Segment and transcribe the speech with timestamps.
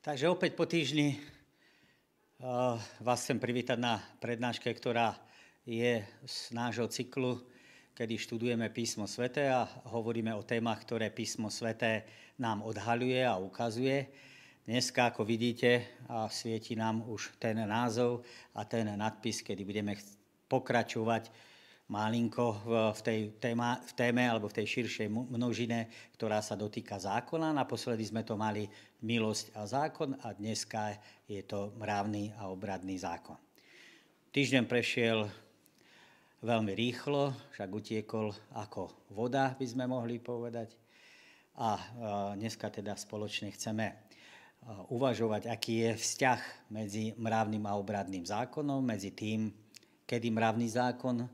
[0.00, 5.12] Takže opäť po týždni uh, vás chcem privítať na prednáške, ktorá
[5.68, 7.36] je z nášho cyklu,
[7.92, 12.08] kedy študujeme písmo sveté a hovoríme o témach, ktoré písmo sveté
[12.40, 14.08] nám odhaľuje a ukazuje.
[14.64, 18.24] Dneska, ako vidíte, a svieti nám už ten názov
[18.56, 20.00] a ten nadpis, kedy budeme
[20.48, 21.28] pokračovať
[21.90, 22.46] malinko
[22.94, 27.50] v tej téma, v téme alebo v tej širšej množine, ktorá sa dotýka zákona.
[27.50, 28.70] Naposledy sme to mali
[29.02, 30.94] milosť a zákon a dneska
[31.26, 33.34] je to mravný a obradný zákon.
[34.30, 35.26] Týždeň prešiel
[36.46, 40.78] veľmi rýchlo, však utiekol ako voda, by sme mohli povedať.
[41.58, 41.74] A
[42.38, 43.98] dneska teda spoločne chceme
[44.94, 49.50] uvažovať, aký je vzťah medzi mravným a obradným zákonom, medzi tým,
[50.06, 51.26] kedy mravný zákon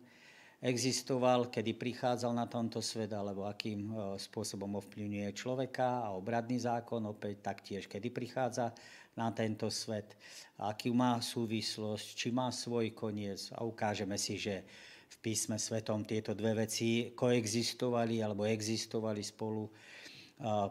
[0.63, 7.05] existoval, kedy prichádzal na tomto svet, alebo akým e, spôsobom ovplyvňuje človeka a obradný zákon,
[7.05, 8.73] opäť taktiež, kedy prichádza
[9.17, 10.17] na tento svet,
[10.61, 14.65] aký má súvislosť, či má svoj koniec a ukážeme si, že
[15.07, 19.71] v písme svetom tieto dve veci koexistovali alebo existovali spolu e,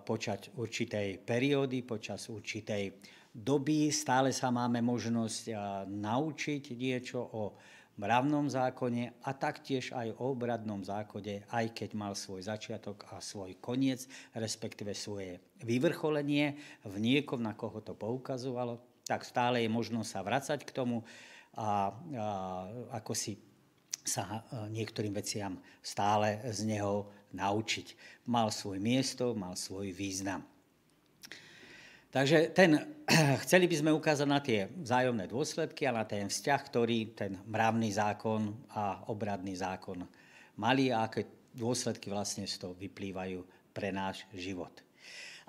[0.02, 2.89] počas určitej periódy, počas určitej
[3.38, 3.94] doby.
[3.94, 5.53] Stále sa máme možnosť e,
[5.94, 7.53] naučiť niečo o
[7.95, 13.55] mravnom zákone a taktiež aj o obradnom zákone, aj keď mal svoj začiatok a svoj
[13.59, 20.21] koniec, respektíve svoje vyvrcholenie v niekom, na koho to poukazovalo, tak stále je možnosť sa
[20.25, 21.05] vracať k tomu
[21.55, 21.69] a, a
[22.99, 23.39] ako si
[24.05, 27.87] sa niektorým veciam stále z neho naučiť.
[28.30, 30.45] Mal svoj miesto, mal svoj význam.
[32.16, 32.80] Takže ten,
[33.44, 37.91] chceli by sme ukázať na tie vzájomné dôsledky a na ten vzťah, ktorý ten mravný
[37.91, 40.08] zákon a obradný zákon
[40.55, 43.43] mali a aké dôsledky vlastne z toho vyplývajú
[43.75, 44.71] pre náš život.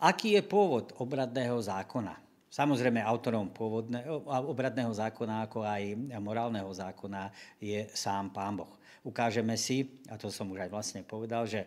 [0.03, 2.19] Aký je pôvod obradného zákona?
[2.51, 7.31] Samozrejme, autorom pôvodného, obradného zákona, ako aj morálneho zákona,
[7.63, 8.75] je sám Pán Boh.
[9.07, 11.63] Ukážeme si, a to som už aj vlastne povedal, že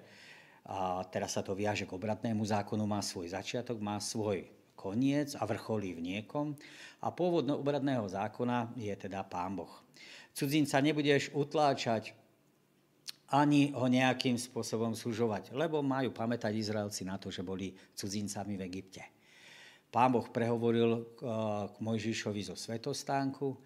[0.70, 5.44] a teraz sa to viaže k obradnému zákonu, má svoj začiatok, má svoj koniec a
[5.44, 6.56] vrcholí v niekom.
[7.04, 9.84] A pôvod obradného zákona je teda Pán Boh.
[10.32, 12.16] Cudzinca nebudeš utláčať
[13.30, 18.66] ani ho nejakým spôsobom služovať, lebo majú pamätať Izraelci na to, že boli cudzincami v
[18.66, 19.04] Egypte.
[19.90, 21.04] Pán Boh prehovoril eh,
[21.70, 23.58] k Mojžišovi zo svetostánku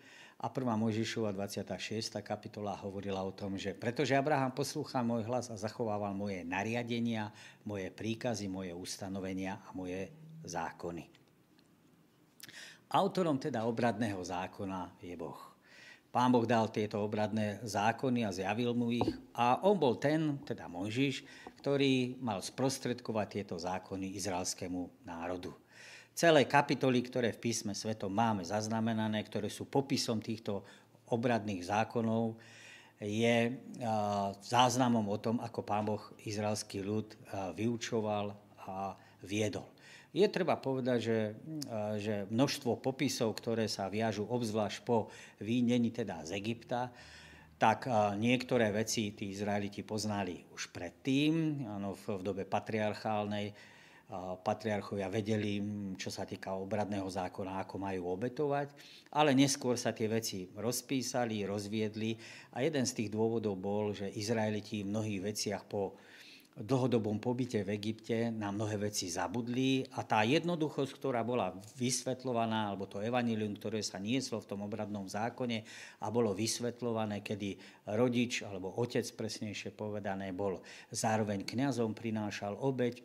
[0.44, 0.68] a 1.
[0.68, 2.20] Mojžišova 26.
[2.20, 7.32] kapitola hovorila o tom, že pretože Abraham poslúchal môj hlas a zachovával moje nariadenia,
[7.64, 10.12] moje príkazy, moje ustanovenia a moje
[10.46, 11.10] zákony.
[12.94, 15.40] Autorom teda obradného zákona je Boh.
[16.14, 20.70] Pán Boh dal tieto obradné zákony a zjavil mu ich a on bol ten, teda
[20.70, 21.26] Mojžiš,
[21.58, 25.50] ktorý mal sprostredkovať tieto zákony izraelskému národu.
[26.14, 30.62] Celé kapitoly, ktoré v písme svetom máme zaznamenané, ktoré sú popisom týchto
[31.10, 32.38] obradných zákonov,
[33.02, 33.58] je
[34.46, 37.10] záznamom o tom, ako pán Boh izraelský ľud
[37.58, 38.38] vyučoval
[38.70, 38.94] a
[39.26, 39.66] viedol.
[40.14, 41.20] Je treba povedať, že,
[41.98, 45.10] že množstvo popisov, ktoré sa viažú obzvlášť po
[45.42, 46.94] výnení teda z Egypta,
[47.58, 47.90] tak
[48.22, 53.74] niektoré veci tí Izraeliti poznali už predtým, ano, v, v dobe patriarchálnej.
[54.46, 55.58] Patriarchovia vedeli,
[55.98, 58.70] čo sa týka obradného zákona, ako majú obetovať,
[59.18, 62.14] ale neskôr sa tie veci rozpísali, rozviedli
[62.54, 65.98] a jeden z tých dôvodov bol, že Izraeliti v mnohých veciach po
[66.54, 71.50] dlhodobom pobyte v Egypte na mnohé veci zabudli a tá jednoduchosť, ktorá bola
[71.82, 75.66] vysvetľovaná, alebo to evanilium, ktoré sa nieslo v tom obradnom zákone
[76.06, 77.58] a bolo vysvetľované, kedy
[77.98, 80.62] rodič, alebo otec presnejšie povedané, bol
[80.94, 83.02] zároveň kňazom, prinášal obeď,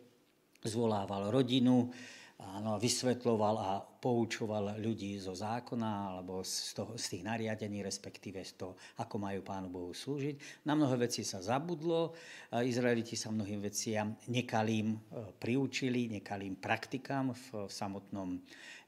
[0.61, 1.89] zvolával rodinu,
[2.37, 8.55] áno, vysvetloval a poučoval ľudí zo zákona alebo z, toho, z tých nariadení, respektíve z
[8.55, 10.63] toho, ako majú Pánu Bohu slúžiť.
[10.63, 12.15] Na mnohé veci sa zabudlo,
[12.49, 14.97] Izraeliti sa mnohým veciam nekalým e,
[15.35, 18.39] priučili, nekalým praktikám v, v samotnom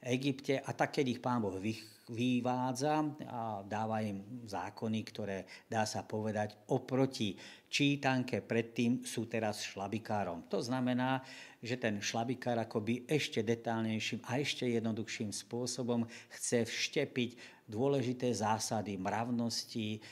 [0.02, 1.62] Egypte a tak, keď ich Pán Boh
[2.10, 5.38] vyvádza a dáva im zákony, ktoré,
[5.70, 7.38] dá sa povedať, oproti
[7.70, 10.50] čítanke predtým sú teraz šlabikárom.
[10.50, 11.22] To znamená,
[11.62, 15.01] že ten šlabikár akoby ešte detálnejším a ešte jednoduchším
[15.32, 20.02] spôsobom chce vštepiť dôležité zásady mravnosti,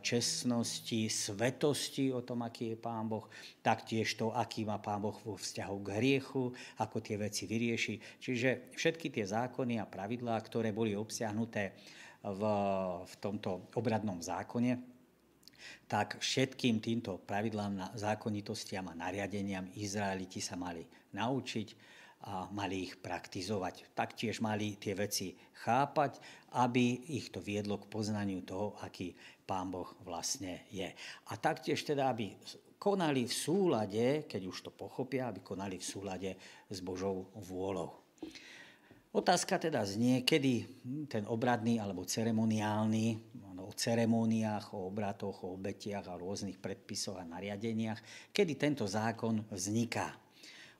[0.00, 3.28] čestnosti, svetosti o tom, aký je Pán Boh,
[3.60, 6.48] taktiež to, aký má Pán Boh vo vzťahu k hriechu,
[6.80, 8.00] ako tie veci vyrieši.
[8.16, 11.76] Čiže všetky tie zákony a pravidlá, ktoré boli obsiahnuté
[12.24, 12.42] v,
[13.04, 14.80] v tomto obradnom zákone,
[15.84, 23.92] tak všetkým týmto pravidlám, zákonitostiam a nariadeniam Izraeliti sa mali naučiť a mali ich praktizovať.
[23.92, 25.36] Taktiež mali tie veci
[25.66, 26.18] chápať,
[26.56, 29.12] aby ich to viedlo k poznaniu toho, aký
[29.44, 30.88] Pán Boh vlastne je.
[31.30, 32.32] A taktiež teda, aby
[32.80, 36.30] konali v súlade, keď už to pochopia, aby konali v súlade
[36.66, 37.94] s Božou vôľou.
[39.16, 40.68] Otázka teda znie, kedy
[41.08, 43.36] ten obradný alebo ceremoniálny,
[43.66, 50.25] o ceremoniách, o obratoch, o obetiach a rôznych predpisoch a nariadeniach, kedy tento zákon vzniká.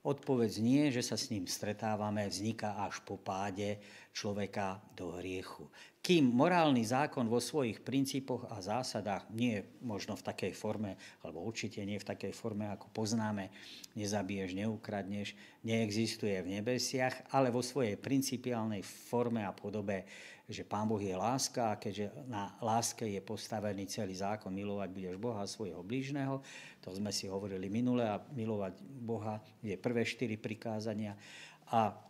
[0.07, 3.75] Odpoveď nie, že sa s ním stretávame, vzniká až po páde
[4.17, 5.69] človeka do hriechu.
[6.01, 11.45] Kým morálny zákon vo svojich princípoch a zásadách nie je možno v takej forme, alebo
[11.45, 13.53] určite nie v takej forme, ako poznáme,
[13.93, 20.07] nezabiješ, neukradneš, neexistuje v nebesiach, ale vo svojej principiálnej forme a podobe,
[20.47, 25.15] že Pán Boh je láska a keďže na láske je postavený celý zákon, milovať budeš
[25.19, 26.39] Boha svojho blížneho,
[26.79, 31.19] to sme si hovorili minule, a milovať Boha je prvé štyri prikázania
[31.67, 32.06] a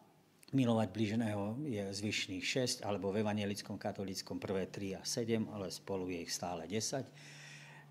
[0.55, 6.07] milovať bližného je zvyšných 6, alebo v evangelickom katolíckom prvé 3 a 7, ale spolu
[6.07, 7.37] je ich stále 10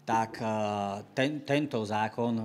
[0.07, 0.49] tak eh,
[1.13, 2.45] ten, tento zákon eh,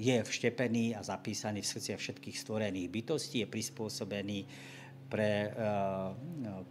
[0.00, 4.48] je vštepený a zapísaný v srdcia všetkých stvorených bytostí, je prispôsobený
[5.12, 6.10] pre, eh,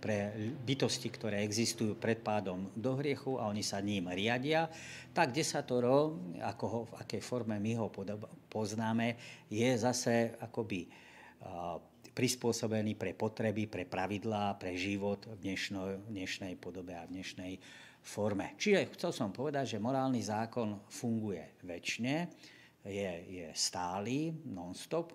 [0.02, 0.18] pre
[0.66, 4.66] bytosti, ktoré existujú pred pádom do hriechu a oni sa ním riadia,
[5.14, 7.94] tak desatoro, ako ho, v akej forme my ho
[8.50, 9.16] poznáme,
[9.54, 10.90] je zase akoby
[12.16, 17.54] prispôsobený pre potreby, pre pravidlá, pre život v dnešnej, dnešnej podobe a v dnešnej
[18.00, 18.56] forme.
[18.56, 22.16] Čiže chcel som povedať, že morálny zákon funguje väčšine,
[22.88, 25.12] je, je stály, non-stop,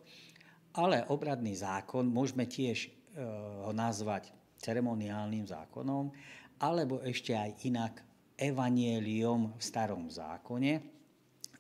[0.77, 2.91] ale obradný zákon môžeme tiež e,
[3.65, 4.29] ho nazvať
[4.61, 6.13] ceremoniálnym zákonom,
[6.61, 7.95] alebo ešte aj inak
[8.37, 10.83] evanieliom v starom zákone,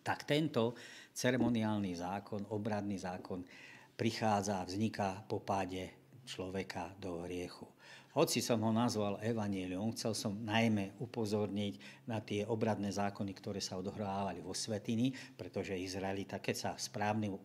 [0.04, 0.76] tak tento
[1.16, 3.40] ceremoniálny zákon, obradný zákon
[4.00, 5.92] prichádza a vzniká po páde
[6.24, 7.68] človeka do hriechu.
[8.16, 13.76] Hoci som ho nazval Evangelium, chcel som najmä upozorniť na tie obradné zákony, ktoré sa
[13.76, 17.36] odohrávali vo Svetiny, pretože Izraelita, keď sa správnym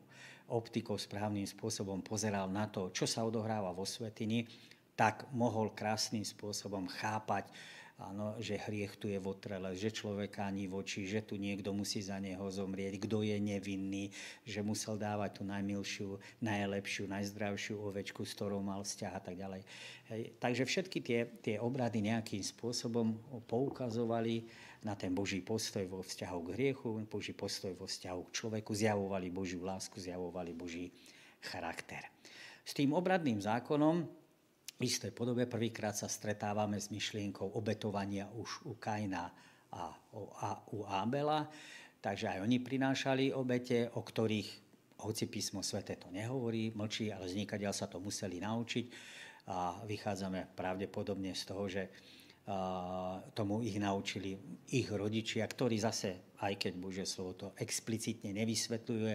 [0.47, 4.47] optikou, správnym spôsobom pozeral na to, čo sa odohráva vo Svetiny,
[4.95, 7.51] tak mohol krásnym spôsobom chápať
[7.95, 12.03] áno, že hriech tu je votrele, že človeka ani v oči, že tu niekto musí
[12.03, 14.11] za neho zomrieť, kto je nevinný,
[14.43, 19.61] že musel dávať tú najmilšiu, najlepšiu, najzdravšiu ovečku, s ktorou mal vzťah a tak ďalej.
[20.11, 20.21] Hej.
[20.43, 23.15] Takže všetky tie, tie obrady nejakým spôsobom
[23.47, 24.43] poukazovali
[24.83, 29.31] na ten Boží postoj vo vzťahu k hriechu, Boží postoj vo vzťahu k človeku, zjavovali
[29.31, 30.91] Božiu lásku, zjavovali Boží
[31.41, 32.05] charakter.
[32.65, 34.24] S tým obradným zákonom v
[34.83, 39.31] istej podobe prvýkrát sa stretávame s myšlienkou obetovania už u Kaina
[39.71, 41.47] a u Ábela.
[42.03, 44.49] Takže aj oni prinášali obete, o ktorých,
[45.03, 48.85] hoci písmo svete to nehovorí, mlčí, ale znikaďal sa to museli naučiť.
[49.45, 51.83] A vychádzame pravdepodobne z toho, že
[53.33, 54.37] tomu ich naučili
[54.69, 59.13] ich rodičia, ktorí zase, aj keď Božie slovo to explicitne nevysvetľuje,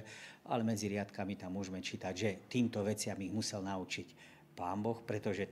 [0.51, 5.49] ale medzi riadkami tam môžeme čítať, že týmto veciam ich musel naučiť Pán Boh, pretože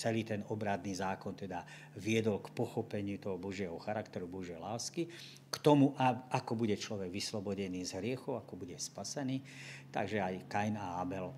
[0.00, 1.60] celý ten obradný zákon teda
[2.00, 5.12] viedol k pochopeniu toho Božieho charakteru, Božej lásky,
[5.52, 5.92] k tomu,
[6.32, 9.44] ako bude človek vyslobodený z hriechov, ako bude spasený.
[9.92, 11.28] Takže aj Kain a Abel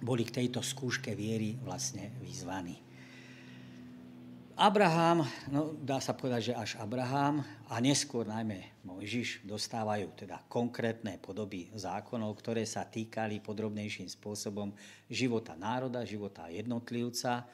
[0.00, 2.80] boli k tejto skúške viery vlastne vyzvaní.
[4.52, 7.40] Abraham, no dá sa povedať, že až Abraham
[7.72, 14.68] a neskôr najmä Mojžiš dostávajú teda konkrétne podoby zákonov, ktoré sa týkali podrobnejším spôsobom
[15.08, 17.48] života národa, života jednotlivca,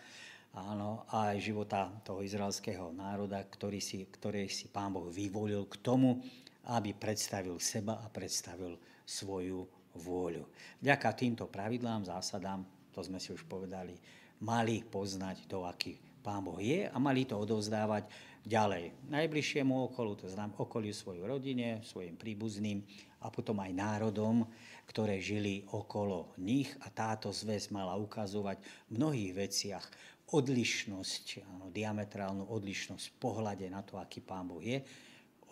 [0.59, 5.79] áno, a aj života toho izraelského národa, ktorý si, ktorý si pán Boh vyvolil k
[5.79, 6.19] tomu,
[6.67, 8.75] aby predstavil seba a predstavil
[9.07, 9.63] svoju
[9.95, 10.45] vôľu.
[10.83, 13.95] Vďaka týmto pravidlám, zásadám, to sme si už povedali,
[14.43, 18.11] mali poznať to, aký Pán Boh je a mali to odovzdávať
[18.43, 18.97] ďalej.
[19.13, 22.83] Najbližšiemu okolu, to znamená okoliu svojej rodine, svojim príbuzným
[23.23, 24.47] a potom aj národom,
[24.89, 28.59] ktoré žili okolo nich a táto zväz mala ukazovať
[28.89, 29.85] v mnohých veciach
[30.29, 34.81] odlišnosť, áno, diametrálnu odlišnosť v pohľade na to, aký Pán Boh je,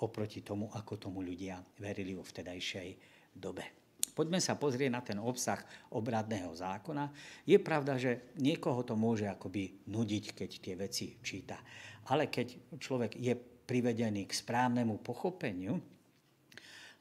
[0.04, 2.88] oproti tomu, ako tomu ľudia verili vo vtedajšej
[3.32, 3.85] dobe.
[4.16, 5.60] Poďme sa pozrieť na ten obsah
[5.92, 7.12] obradného zákona.
[7.44, 11.60] Je pravda, že niekoho to môže akoby nudiť, keď tie veci číta.
[12.08, 13.36] Ale keď človek je
[13.68, 15.76] privedený k správnemu pochopeniu,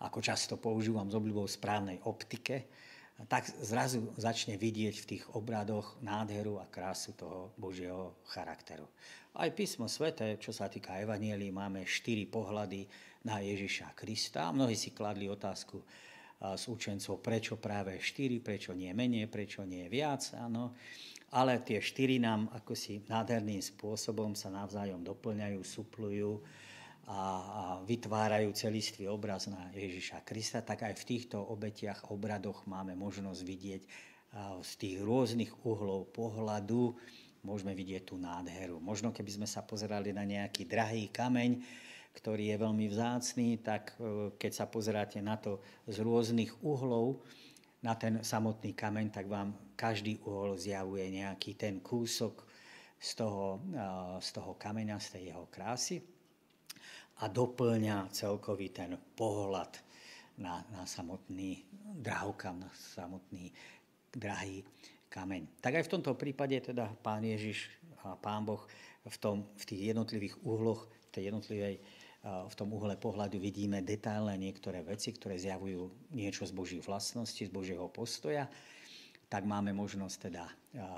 [0.03, 2.67] ako často používam z obľubou správnej optike,
[3.31, 8.91] tak zrazu začne vidieť v tých obradoch nádheru a krásu toho Božieho charakteru.
[9.39, 12.83] Aj písmo svete, čo sa týka Evanielii, máme štyri pohľady
[13.23, 14.51] na Ježiša Krista.
[14.51, 15.79] Mnohí si kladli otázku,
[16.53, 20.21] s učencov, prečo práve štyri, prečo nie menej, prečo nie viac.
[20.37, 20.77] Áno.
[21.33, 26.45] Ale tie štyri nám ako si nádherným spôsobom sa navzájom doplňajú, suplujú
[27.09, 32.93] a, a vytvárajú celistvý obraz na Ježiša Krista, tak aj v týchto obetiach, obradoch máme
[32.93, 33.83] možnosť vidieť
[34.61, 36.91] z tých rôznych uhlov pohľadu,
[37.45, 38.83] môžeme vidieť tú nádheru.
[38.83, 41.61] Možno keby sme sa pozerali na nejaký drahý kameň,
[42.15, 47.19] ktorý je veľmi vzácný, tak e, keď sa pozeráte na to z rôznych uhlov,
[47.83, 52.47] na ten samotný kameň, tak vám každý uhol zjavuje nejaký ten kúsok
[52.97, 53.79] z toho, e,
[54.23, 55.99] z toho kameňa, z tej jeho krásy
[57.21, 59.71] a doplňa celkový ten pohľad
[60.39, 61.63] na, na samotný
[61.99, 63.51] drahokam, na samotný
[64.11, 64.63] drahý
[65.07, 65.61] kameň.
[65.63, 67.71] Tak aj v tomto prípade teda pán Ježiš
[68.03, 68.63] a pán Boh
[69.05, 71.79] v, tom, v tých jednotlivých uhloch, tej jednotlivej
[72.25, 77.53] v tom uhle pohľadu vidíme detailné niektoré veci, ktoré zjavujú niečo z Božích vlastností, z
[77.53, 78.49] Božieho postoja,
[79.29, 80.45] tak máme možnosť teda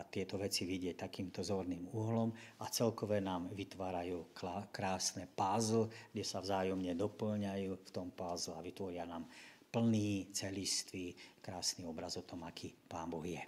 [0.07, 2.31] tieto veci vidieť takýmto zorným uhlom
[2.63, 4.31] a celkové nám vytvárajú
[4.71, 9.27] krásne puzzle, kde sa vzájomne doplňajú v tom puzzle a vytvoria nám
[9.67, 11.11] plný, celistvý,
[11.43, 13.43] krásny obraz o tom, aký Pán Boh je.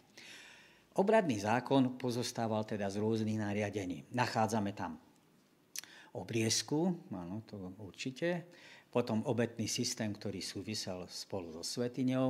[1.00, 4.04] Obradný zákon pozostával teda z rôznych nariadení.
[4.12, 5.00] Nachádzame tam
[6.18, 8.50] obriezku, áno, to určite,
[8.90, 12.30] potom obetný systém, ktorý súvisel spolu so svetiňou.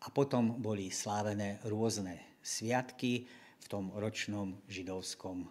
[0.00, 3.28] A potom boli slávené rôzne sviatky
[3.60, 5.44] v tom ročnom židovskom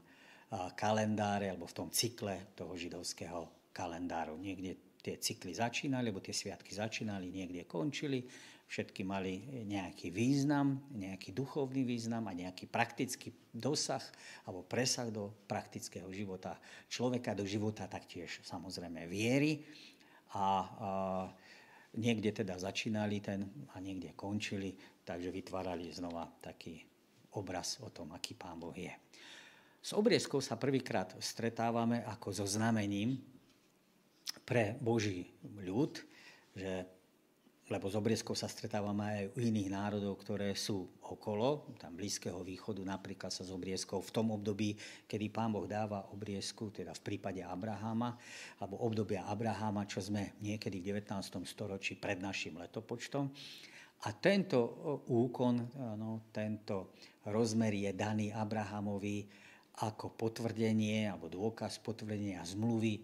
[0.74, 4.34] kalendáre alebo v tom cykle toho židovského kalendáru.
[4.42, 8.26] Niekde tie cykly začínali, alebo tie sviatky začínali, niekde končili
[8.70, 14.06] všetky mali nejaký význam, nejaký duchovný význam a nejaký praktický dosah
[14.46, 16.54] alebo presah do praktického života
[16.86, 19.66] človeka, do života taktiež samozrejme viery.
[20.30, 20.46] A, a
[21.98, 26.86] niekde teda začínali ten a niekde končili, takže vytvárali znova taký
[27.34, 28.94] obraz o tom, aký Pán Boh je.
[29.82, 33.18] S obriezkou sa prvýkrát stretávame ako so znamením
[34.46, 35.34] pre Boží
[35.66, 35.98] ľud,
[36.54, 36.99] že
[37.70, 42.82] lebo z obriezkou sa stretávame aj u iných národov, ktoré sú okolo, tam Blízkeho východu
[42.82, 44.74] napríklad sa z obriezkou v tom období,
[45.06, 48.18] kedy Pán Boh dáva obriezku, teda v prípade Abraháma,
[48.58, 51.46] alebo obdobia Abraháma, čo sme niekedy v 19.
[51.46, 53.30] storočí pred našim letopočtom.
[54.00, 54.60] A tento
[55.12, 55.60] úkon,
[56.00, 56.98] no, tento
[57.30, 59.30] rozmer je daný Abrahamovi
[59.86, 63.04] ako potvrdenie alebo dôkaz potvrdenia zmluvy,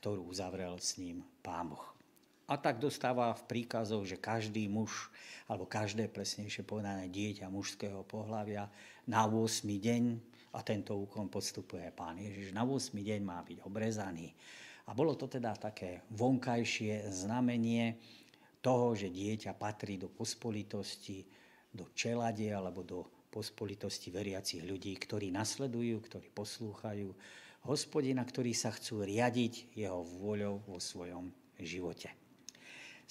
[0.00, 1.91] ktorú uzavrel s ním Pán Boh.
[2.50, 5.08] A tak dostáva v príkazoch, že každý muž,
[5.46, 8.66] alebo každé presnejšie povedané dieťa mužského pohľavia
[9.06, 9.62] na 8.
[9.66, 10.02] deň,
[10.52, 12.92] a tento úkon podstupuje pán Ježiš, na 8.
[12.92, 14.36] deň má byť obrezaný.
[14.84, 17.96] A bolo to teda také vonkajšie znamenie
[18.60, 21.24] toho, že dieťa patrí do pospolitosti,
[21.72, 27.08] do čelade alebo do pospolitosti veriacich ľudí, ktorí nasledujú, ktorí poslúchajú
[27.64, 32.21] hospodina, ktorí sa chcú riadiť jeho vôľou vo svojom živote.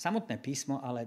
[0.01, 1.05] Samotné písmo ale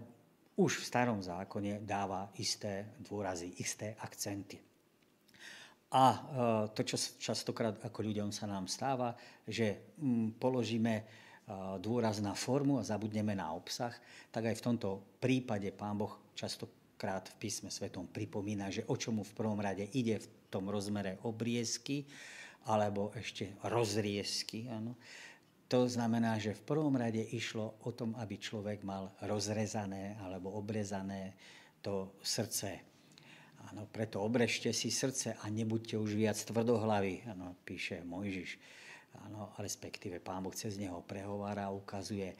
[0.55, 4.63] už v starom zákone dáva isté dôrazy, isté akcenty.
[5.91, 6.19] A e,
[6.79, 9.19] to, čo častokrát ako ľuďom sa nám stáva,
[9.51, 11.05] že mm, položíme e,
[11.83, 13.91] dôraz na formu a zabudneme na obsah,
[14.31, 19.27] tak aj v tomto prípade Pán Boh častokrát v písme svetom pripomína, že o čomu
[19.27, 22.07] v prvom rade ide v tom rozmere obriezky,
[22.71, 24.71] alebo ešte rozriezky.
[24.71, 24.95] Áno.
[25.73, 31.33] To znamená, že v prvom rade išlo o tom, aby človek mal rozrezané alebo obrezané
[31.81, 32.81] to srdce.
[33.73, 38.61] Áno, preto obrežte si srdce a nebuďte už viac tvrdohlavy, áno, píše Mojžiš.
[39.25, 42.35] Áno, respektíve Pán Boh cez neho prehovára a ukazuje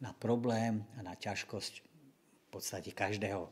[0.00, 3.44] na problém a na ťažkosť v podstate každého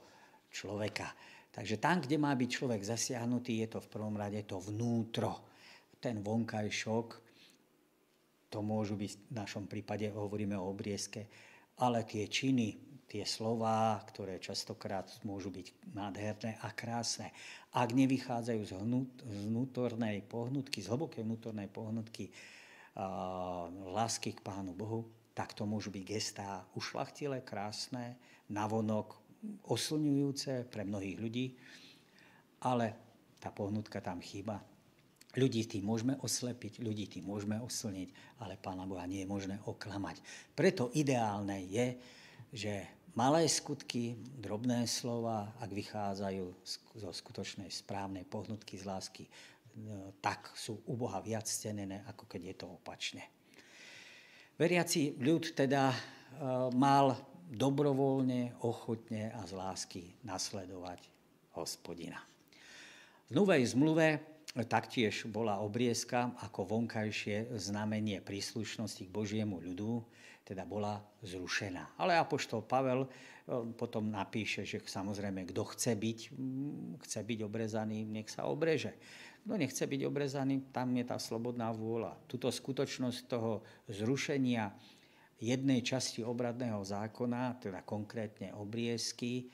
[0.49, 1.13] človeka.
[1.53, 5.45] Takže tam, kde má byť človek zasiahnutý, je to v prvom rade to vnútro.
[5.99, 7.28] Ten vonkajšok,
[8.49, 11.29] to môžu byť, v našom prípade hovoríme o obriezke,
[11.79, 17.33] ale tie činy, tie slová, ktoré častokrát môžu byť nádherné a krásne,
[17.73, 18.73] ak nevychádzajú z,
[19.49, 26.05] vnútornej pohnutky, z hlbokej vnútornej pohnutky a, lásky k Pánu Bohu, tak to môžu byť
[26.05, 28.19] gestá ušlachtilé, krásne,
[28.51, 29.17] navonok
[29.71, 31.47] oslňujúce pre mnohých ľudí,
[32.65, 32.97] ale
[33.39, 34.59] tá pohnutka tam chýba
[35.37, 40.25] Ľudí tým môžeme oslepiť, ľudí tým môžeme oslniť, ale Pána Boha nie je možné oklamať.
[40.57, 42.01] Preto ideálne je,
[42.49, 42.73] že
[43.13, 46.47] malé skutky, drobné slova, ak vychádzajú
[46.97, 49.31] zo skutočnej správnej pohnutky z lásky, e,
[50.25, 53.25] tak sú u Boha viac cenené, ako keď je to opačne.
[54.57, 55.97] Veriaci ľud teda e,
[56.73, 57.13] mal
[57.53, 61.05] dobrovoľne, ochotne a z lásky nasledovať
[61.53, 62.21] hospodina.
[63.29, 70.01] V Novej zmluve taktiež bola obriezka ako vonkajšie znamenie príslušnosti k Božiemu ľudu,
[70.49, 72.01] teda bola zrušená.
[72.01, 73.09] Ale apoštol Pavel e,
[73.77, 76.19] potom napíše, že samozrejme, kto chce byť,
[77.05, 78.97] chce byť obrezaný, nech sa obreže.
[79.45, 82.17] Kto nechce byť obrezaný, tam je tá slobodná vôľa.
[82.25, 83.61] Tuto skutočnosť toho
[83.93, 84.73] zrušenia
[85.39, 89.53] jednej časti obradného zákona, teda konkrétne obriezky,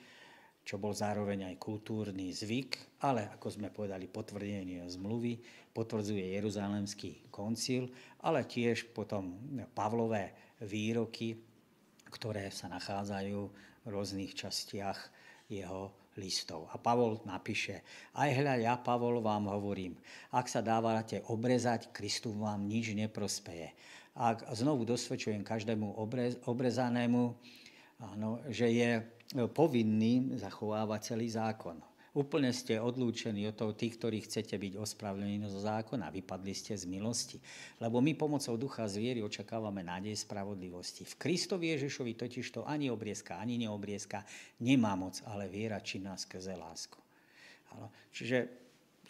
[0.64, 5.36] čo bol zároveň aj kultúrny zvyk, ale ako sme povedali, potvrdenie zmluvy
[5.76, 7.92] potvrdzuje Jeruzalemský koncil,
[8.24, 9.36] ale tiež potom
[9.76, 11.36] Pavlové výroky,
[12.08, 13.40] ktoré sa nachádzajú
[13.84, 14.96] v rôznych častiach
[15.52, 16.70] jeho listov.
[16.72, 17.84] A Pavol napíše,
[18.16, 19.98] aj hľa, ja, Pavol, vám hovorím,
[20.32, 23.74] ak sa dávate obrezať, Kristu vám nič neprospeje.
[24.14, 27.34] Ak znovu dosvedčujem každému obrez, obrezanému,
[27.98, 29.02] áno, že je
[29.32, 31.80] povinný zachovávať celý zákon.
[32.14, 36.14] Úplne ste odlúčení od toho tých, ktorí chcete byť ospravedlnení zo zákona.
[36.14, 37.42] Vypadli ste z milosti.
[37.82, 41.02] Lebo my pomocou ducha zviery očakávame nádej spravodlivosti.
[41.02, 44.22] V Kristovi Ježišovi totiž to ani obriezka, ani neobriezka
[44.62, 47.02] nemá moc, ale viera činná skrze lásku.
[48.14, 48.46] Čiže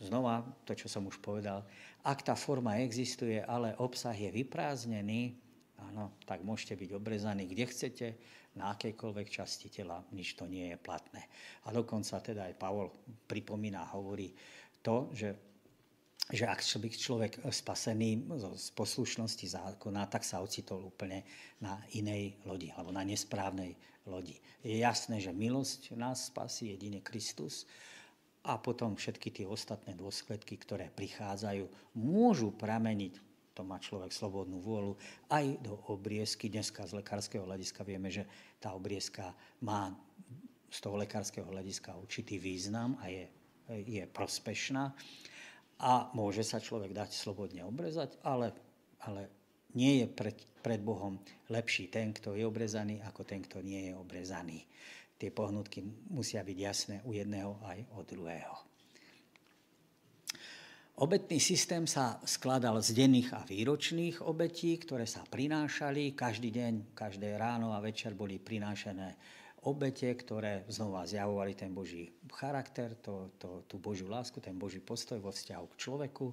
[0.01, 1.61] znova to, čo som už povedal,
[2.09, 5.37] ak tá forma existuje, ale obsah je vyprázdnený,
[5.93, 8.07] áno, tak môžete byť obrezaní kde chcete,
[8.55, 11.27] na akejkoľvek časti tela, nič to nie je platné.
[11.67, 12.91] A dokonca teda aj Pavol
[13.27, 14.31] pripomína, hovorí
[14.85, 15.35] to, že,
[16.31, 21.27] že ak by človek spasený z poslušnosti zákona, tak sa ocitol úplne
[21.59, 23.75] na inej lodi, alebo na nesprávnej
[24.07, 24.39] lodi.
[24.63, 27.67] Je jasné, že milosť nás spasí jedine Kristus,
[28.45, 31.65] a potom všetky tie ostatné dôsledky, ktoré prichádzajú,
[31.97, 33.17] môžu prameniť
[33.55, 34.99] to má človek slobodnú vôľu,
[35.31, 36.51] aj do obriezky.
[36.51, 38.27] Dneska z lekárskeho hľadiska vieme, že
[38.59, 39.31] tá obriezka
[39.63, 39.95] má
[40.75, 43.31] z toho lekárskeho hľadiska určitý význam a je,
[43.87, 44.91] je prospešná.
[45.79, 48.51] A môže sa človek dať slobodne obrezať, ale,
[49.07, 49.31] ale
[49.79, 53.95] nie je pred, pred Bohom lepší ten, kto je obrezaný, ako ten, kto nie je
[53.95, 54.67] obrezaný.
[55.15, 58.74] Tie pohnutky musia byť jasné u jedného aj od druhého.
[60.95, 66.15] Obetný systém sa skladal z denných a výročných obetí, ktoré sa prinášali.
[66.15, 69.19] Každý deň, každé ráno a večer boli prinášané
[69.67, 75.19] obete, ktoré znova zjavovali ten Boží charakter, to, to, tú Božiu lásku, ten Boží postoj
[75.19, 76.31] vo vzťahu k človeku.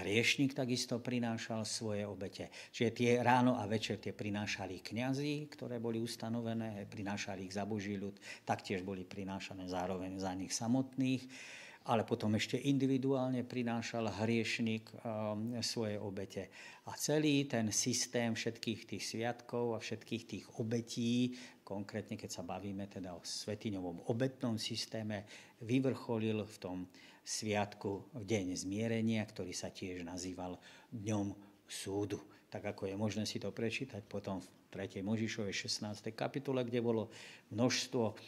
[0.00, 2.48] Hriešnik takisto prinášal svoje obete.
[2.72, 8.00] Čiže tie ráno a večer tie prinášali kňazi, ktoré boli ustanovené, prinášali ich za Boží
[8.00, 8.16] ľud,
[8.48, 15.96] taktiež boli prinášané zároveň za nich samotných ale potom ešte individuálne prinášal hriešnik um, svoje
[15.96, 16.52] obete.
[16.86, 21.32] A celý ten systém všetkých tých sviatkov a všetkých tých obetí,
[21.64, 25.24] konkrétne keď sa bavíme teda o svetiňovom obetnom systéme,
[25.64, 26.78] vyvrcholil v tom
[27.24, 30.60] sviatku v deň zmierenia, ktorý sa tiež nazýval
[30.92, 31.32] Dňom
[31.64, 32.20] súdu.
[32.50, 35.06] Tak ako je možné si to prečítať potom v 3.
[35.06, 36.10] Možišovej 16.
[36.12, 37.08] kapitole, kde bolo
[37.54, 38.18] množstvo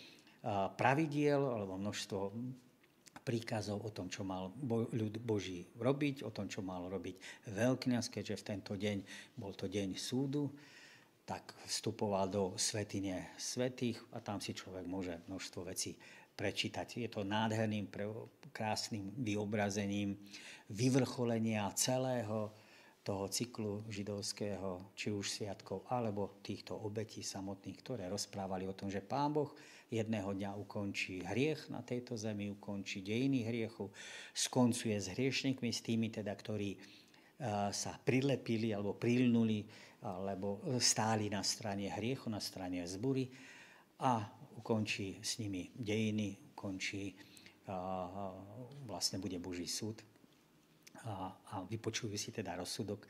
[0.79, 2.21] pravidiel alebo množstvo
[3.21, 4.51] príkazov o tom, čo mal
[4.93, 8.99] ľud Boží robiť, o tom, čo mal robiť veľkňaz, keďže v tento deň
[9.39, 10.51] bol to deň súdu,
[11.23, 15.95] tak vstupoval do svetine svetých a tam si človek môže množstvo vecí
[16.35, 16.99] prečítať.
[16.99, 17.87] Je to nádherným,
[18.51, 20.19] krásnym vyobrazením
[20.69, 22.51] vyvrcholenia celého
[23.03, 29.03] toho cyklu židovského, či už sviatkov, alebo týchto obetí samotných, ktoré rozprávali o tom, že
[29.03, 29.51] Pán Boh
[29.93, 33.93] jedného dňa ukončí hriech na tejto zemi, ukončí dejiny hriechu,
[34.33, 36.81] skoncuje s hriešnikmi, s tými teda, ktorí
[37.75, 39.69] sa prilepili alebo prilnuli,
[40.03, 43.29] alebo stáli na strane hriechu, na strane zbury
[44.03, 44.25] a
[44.59, 47.15] ukončí s nimi dejiny, ukončí,
[48.89, 50.03] vlastne bude Boží súd.
[51.03, 53.07] A, a vypočujú si teda rozsudok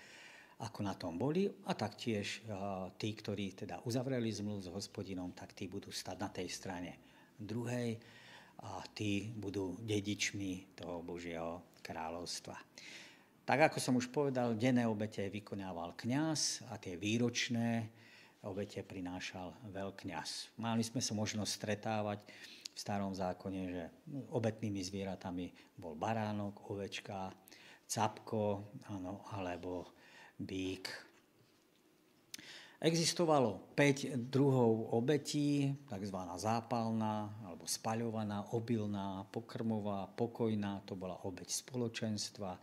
[0.62, 2.46] ako na tom boli a taktiež
[2.94, 6.92] tí, ktorí teda uzavreli zmluv s hospodinom, tak tí budú stať na tej strane
[7.34, 7.98] druhej
[8.62, 12.54] a tí budú dedičmi toho Božieho kráľovstva.
[13.42, 17.90] Tak ako som už povedal, denné obete vykonával kňaz a tie výročné
[18.46, 20.62] obete prinášal veľkňaz.
[20.62, 22.22] Mali sme sa možnosť stretávať
[22.70, 23.82] v starom zákone, že
[24.30, 27.34] obetnými zvieratami bol baránok, ovečka,
[27.90, 29.90] capko, áno, alebo
[30.44, 30.90] bík.
[32.82, 36.18] Existovalo 5 druhov obetí, tzv.
[36.34, 42.58] zápalná alebo spaľovaná, obilná, pokrmová, pokojná, to bola obeť spoločenstva,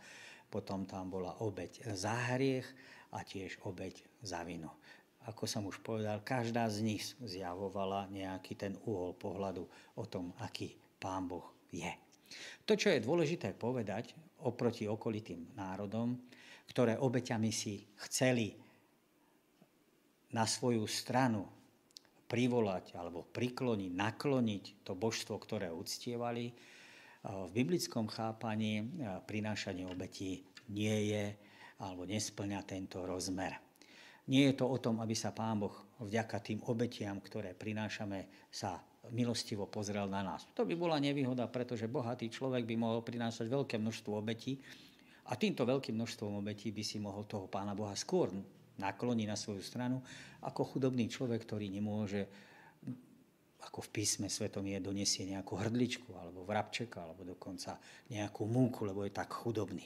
[0.52, 2.68] potom tam bola obeť za hriech
[3.16, 4.76] a tiež obeť za vino.
[5.24, 9.64] ako som už povedal, každá z nich zjavovala nejaký ten uhol pohľadu
[9.96, 11.88] o tom, aký pán Boh je.
[12.68, 14.12] To, čo je dôležité povedať
[14.44, 16.16] oproti okolitým národom,
[16.70, 18.54] ktoré obeťami si chceli
[20.30, 21.42] na svoju stranu
[22.30, 26.54] privolať alebo prikloniť, nakloniť to božstvo, ktoré uctievali,
[27.26, 28.86] v biblickom chápaní
[29.26, 31.34] prinášanie obetí nie je
[31.82, 33.58] alebo nesplňa tento rozmer.
[34.30, 38.78] Nie je to o tom, aby sa Pán Boh vďaka tým obetiam, ktoré prinášame, sa
[39.10, 40.46] milostivo pozrel na nás.
[40.54, 44.62] To by bola nevýhoda, pretože bohatý človek by mohol prinášať veľké množstvo obetí
[45.30, 48.34] a týmto veľkým množstvom obetí by si mohol toho Pána Boha skôr
[48.82, 50.02] nakloniť na svoju stranu,
[50.42, 52.26] ako chudobný človek, ktorý nemôže
[53.60, 57.76] ako v písme svetom je, donesie nejakú hrdličku, alebo vrabčeka, alebo dokonca
[58.08, 59.84] nejakú múku, lebo je tak chudobný.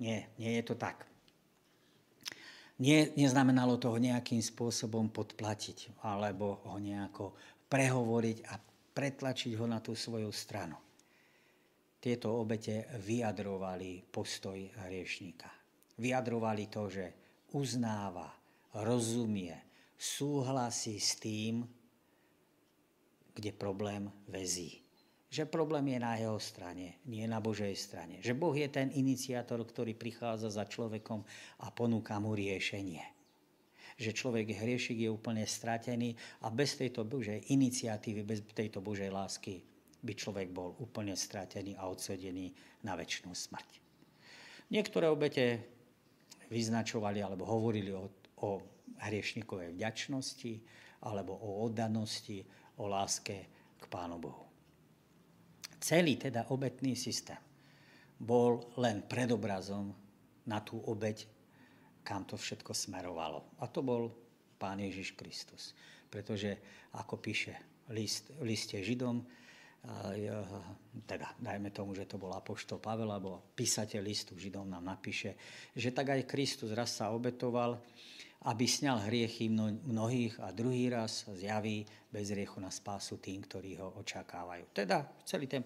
[0.00, 1.04] Nie, nie je to tak.
[2.80, 7.36] Nie, neznamenalo toho nejakým spôsobom podplatiť alebo ho nejako
[7.68, 8.56] prehovoriť a
[8.96, 10.80] pretlačiť ho na tú svoju stranu.
[12.00, 15.52] Tieto obete vyjadrovali postoj hriešníka.
[16.00, 17.06] Vyjadrovali to, že
[17.52, 18.32] uznáva,
[18.80, 19.52] rozumie,
[20.00, 21.60] súhlasí s tým,
[23.36, 24.80] kde problém vezí
[25.30, 28.18] že problém je na jeho strane, nie na Božej strane.
[28.18, 31.22] Že Boh je ten iniciátor, ktorý prichádza za človekom
[31.62, 33.06] a ponúka mu riešenie.
[33.94, 39.69] Že človek hriešik, je úplne stratený a bez tejto Božej iniciatívy, bez tejto Božej lásky
[40.00, 42.52] by človek bol úplne stratený a odsedený
[42.84, 43.70] na väčšinu smrť.
[44.72, 45.60] Niektoré obete
[46.48, 48.08] vyznačovali alebo hovorili o,
[48.42, 48.48] o
[49.00, 50.52] hriešnikovej vďačnosti
[51.04, 52.44] alebo o oddanosti,
[52.80, 53.36] o láske
[53.76, 54.50] k Pánu Bohu
[55.80, 57.40] celý teda obetný systém
[58.20, 59.96] bol len predobrazom
[60.44, 61.24] na tú obeď,
[62.04, 63.56] kam to všetko smerovalo.
[63.64, 64.12] A to bol
[64.60, 65.72] Pán Ježiš Kristus.
[66.12, 66.60] Pretože,
[67.00, 67.56] ako píše
[67.96, 69.24] list, liste Židom,
[71.08, 75.36] teda dajme tomu, že to bol apoštol Pavel, alebo písateľ listu Židom nám napíše,
[75.72, 77.80] že tak aj Kristus raz sa obetoval,
[78.40, 84.00] aby sňal hriechy mnohých a druhý raz zjaví bez hriechu na spásu tým, ktorí ho
[84.00, 84.72] očakávajú.
[84.72, 85.60] Teda celý ten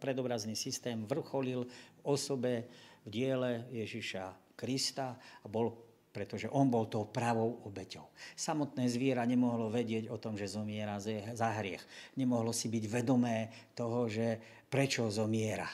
[0.00, 1.68] predobrazný systém vrcholil
[2.04, 2.64] osobe,
[3.04, 5.83] v diele Ježiša Krista a bol
[6.14, 8.06] pretože on bol tou pravou obeťou.
[8.38, 11.02] Samotné zviera nemohlo vedieť o tom, že zomiera
[11.34, 11.82] za hriech.
[12.14, 14.38] Nemohlo si byť vedomé toho, že
[14.70, 15.66] prečo zomiera.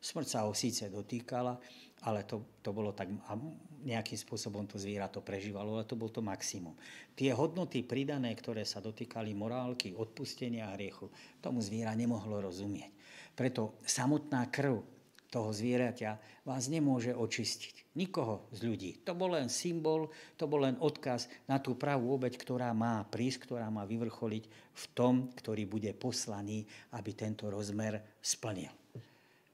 [0.00, 1.60] Smrť sa ho síce dotýkala,
[2.08, 3.36] ale to, to bolo tak, a
[3.84, 6.72] nejakým spôsobom to zviera to prežívalo, ale to bol to maximum.
[7.12, 11.10] Tie hodnoty pridané, ktoré sa dotýkali morálky, odpustenia a hriechu,
[11.44, 12.90] tomu zviera nemohlo rozumieť.
[13.34, 14.97] Preto samotná krv
[15.28, 17.92] toho zvieraťa vás nemôže očistiť.
[18.00, 18.90] Nikoho z ľudí.
[19.04, 20.08] To bol len symbol,
[20.40, 24.84] to bol len odkaz na tú pravú obeď, ktorá má prísť, ktorá má vyvrcholiť v
[24.96, 26.64] tom, ktorý bude poslaný,
[26.96, 28.72] aby tento rozmer splnil.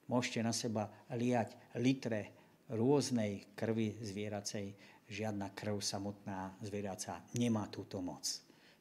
[0.07, 2.31] Môžete na seba liať litre
[2.71, 4.77] rôznej krvi zvieracej.
[5.05, 8.25] Žiadna krv samotná zvieraca nemá túto moc.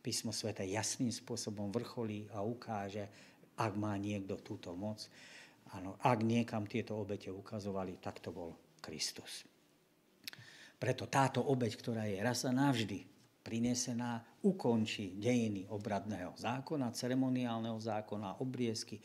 [0.03, 3.07] Písmo svete jasným spôsobom vrcholí a ukáže,
[3.55, 4.99] ak má niekto túto moc.
[5.73, 9.45] Áno, ak niekam tieto obete ukazovali, tak to bol Kristus.
[10.77, 18.39] Preto táto obeť, ktorá je raz a navždy prinesená, ukončí dejiny obradného zákona, ceremoniálneho zákona,
[18.39, 19.03] obriezky,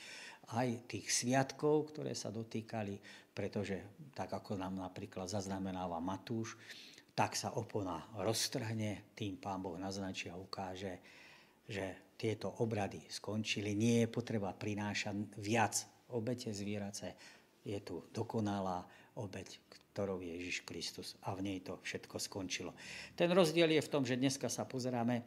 [0.54, 2.96] aj tých sviatkov, ktoré sa dotýkali,
[3.34, 6.56] pretože tak ako nám napríklad zaznamenáva Matúš,
[7.12, 11.02] tak sa opona roztrhne, tým pán Boh naznačí a ukáže,
[11.66, 13.74] že tieto obrady skončili.
[13.74, 17.14] Nie je potreba prinášať viac obete zvierace.
[17.64, 18.86] Je tu dokonalá
[19.18, 19.60] obeť,
[19.92, 22.72] ktorou je Ježiš Kristus a v nej to všetko skončilo.
[23.18, 25.26] Ten rozdiel je v tom, že dneska sa pozeráme,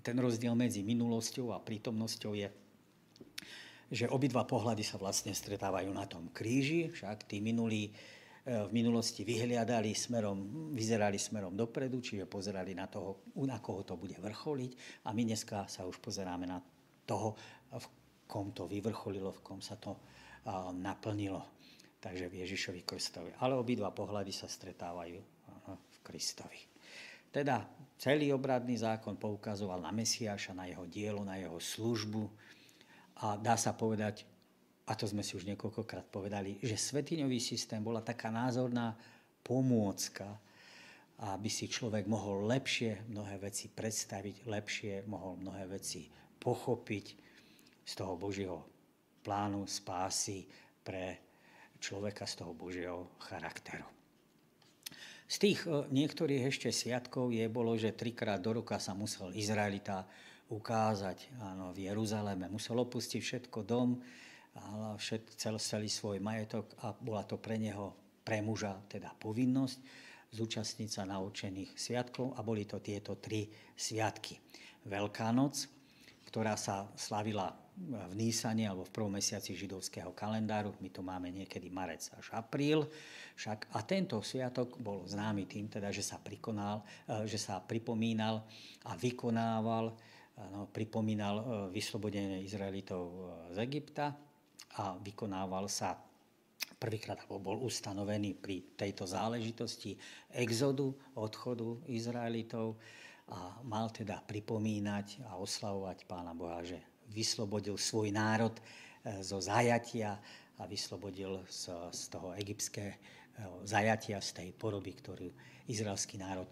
[0.00, 2.48] ten rozdiel medzi minulosťou a prítomnosťou je
[3.90, 7.92] že obidva pohľady sa vlastne stretávajú na tom kríži, však tí minulí e,
[8.46, 14.14] v minulosti vyhliadali smerom, vyzerali smerom dopredu, čiže pozerali na toho, na koho to bude
[14.14, 16.62] vrcholiť a my dneska sa už pozeráme na
[17.02, 17.34] toho,
[17.74, 17.86] v
[18.30, 19.98] kom to vyvrcholilo, v kom sa to
[20.78, 21.42] naplnilo.
[21.98, 23.34] Takže v Ježišovi Kristovi.
[23.42, 25.20] Ale obidva pohľady sa stretávajú
[25.68, 26.62] v Kristovi.
[27.28, 27.62] Teda
[28.00, 32.24] celý obradný zákon poukazoval na Mesiáša, na jeho dielo, na jeho službu,
[33.20, 34.24] a dá sa povedať,
[34.88, 38.96] a to sme si už niekoľkokrát povedali, že svetiňový systém bola taká názorná
[39.44, 40.40] pomôcka,
[41.20, 46.08] aby si človek mohol lepšie mnohé veci predstaviť, lepšie mohol mnohé veci
[46.40, 47.06] pochopiť
[47.90, 48.62] z toho Božieho
[49.26, 50.46] plánu spásy
[50.86, 51.18] pre
[51.82, 53.88] človeka z toho Božieho charakteru.
[55.26, 60.06] Z tých e, niektorých ešte sviatkov je bolo, že trikrát do roka sa musel Izraelita
[60.50, 62.50] ukázať áno, v Jeruzaleme.
[62.50, 64.02] Musel opustiť všetko dom,
[64.98, 67.94] všet, cel, celý svoj majetok a bola to pre neho,
[68.26, 69.78] pre muža, teda povinnosť
[70.34, 73.46] zúčastniť sa naučených sviatkov a boli to tieto tri
[73.78, 74.38] sviatky.
[74.86, 75.70] Veľká noc,
[76.26, 77.50] ktorá sa slavila
[77.80, 80.76] v Nísane alebo v prvom mesiaci židovského kalendáru.
[80.84, 82.84] My to máme niekedy marec až apríl.
[83.38, 88.44] Však, a tento sviatok bol známy tým, teda, že, sa prikonal, e, že sa pripomínal
[88.84, 89.96] a vykonával,
[90.52, 93.16] no, pripomínal e, vyslobodenie Izraelitov e,
[93.56, 94.12] z Egypta
[94.76, 95.96] a vykonával sa
[96.80, 99.96] prvýkrát bol ustanovený pri tejto záležitosti
[100.32, 102.76] exodu, odchodu Izraelitov
[103.30, 110.16] a mal teda pripomínať a oslavovať Pána Boha, že vyslobodil svoj národ eh, zo zajatia
[110.60, 115.28] a vyslobodil z, z toho egyptského zajatia, z tej poroby, ktorú
[115.72, 116.48] izraelský národ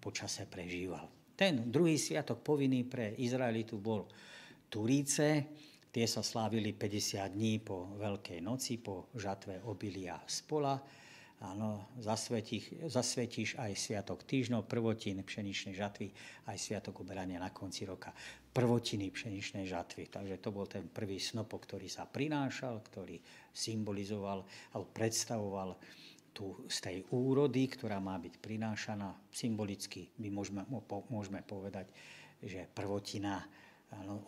[0.00, 1.04] počase prežíval.
[1.36, 4.08] Ten druhý sviatok povinný pre Izraelitu bol
[4.72, 5.52] Turíce.
[5.92, 10.80] Tie sa slávili 50 dní po Veľkej noci, po žatve obilia spola
[11.40, 16.12] Áno, zasvetíš, zasvetíš aj sviatok týždňov, prvotín pšeničnej žatvy,
[16.44, 18.12] aj sviatok uberania na konci roka,
[18.50, 20.10] prvotiny pšeničnej žatvy.
[20.10, 23.18] Takže to bol ten prvý snopok, ktorý sa prinášal, ktorý
[23.54, 24.42] symbolizoval
[24.74, 25.78] alebo predstavoval
[26.30, 29.14] tu z tej úrody, ktorá má byť prinášaná.
[29.30, 30.62] Symbolicky my môžeme,
[31.10, 31.90] môžeme povedať,
[32.42, 33.42] že prvotina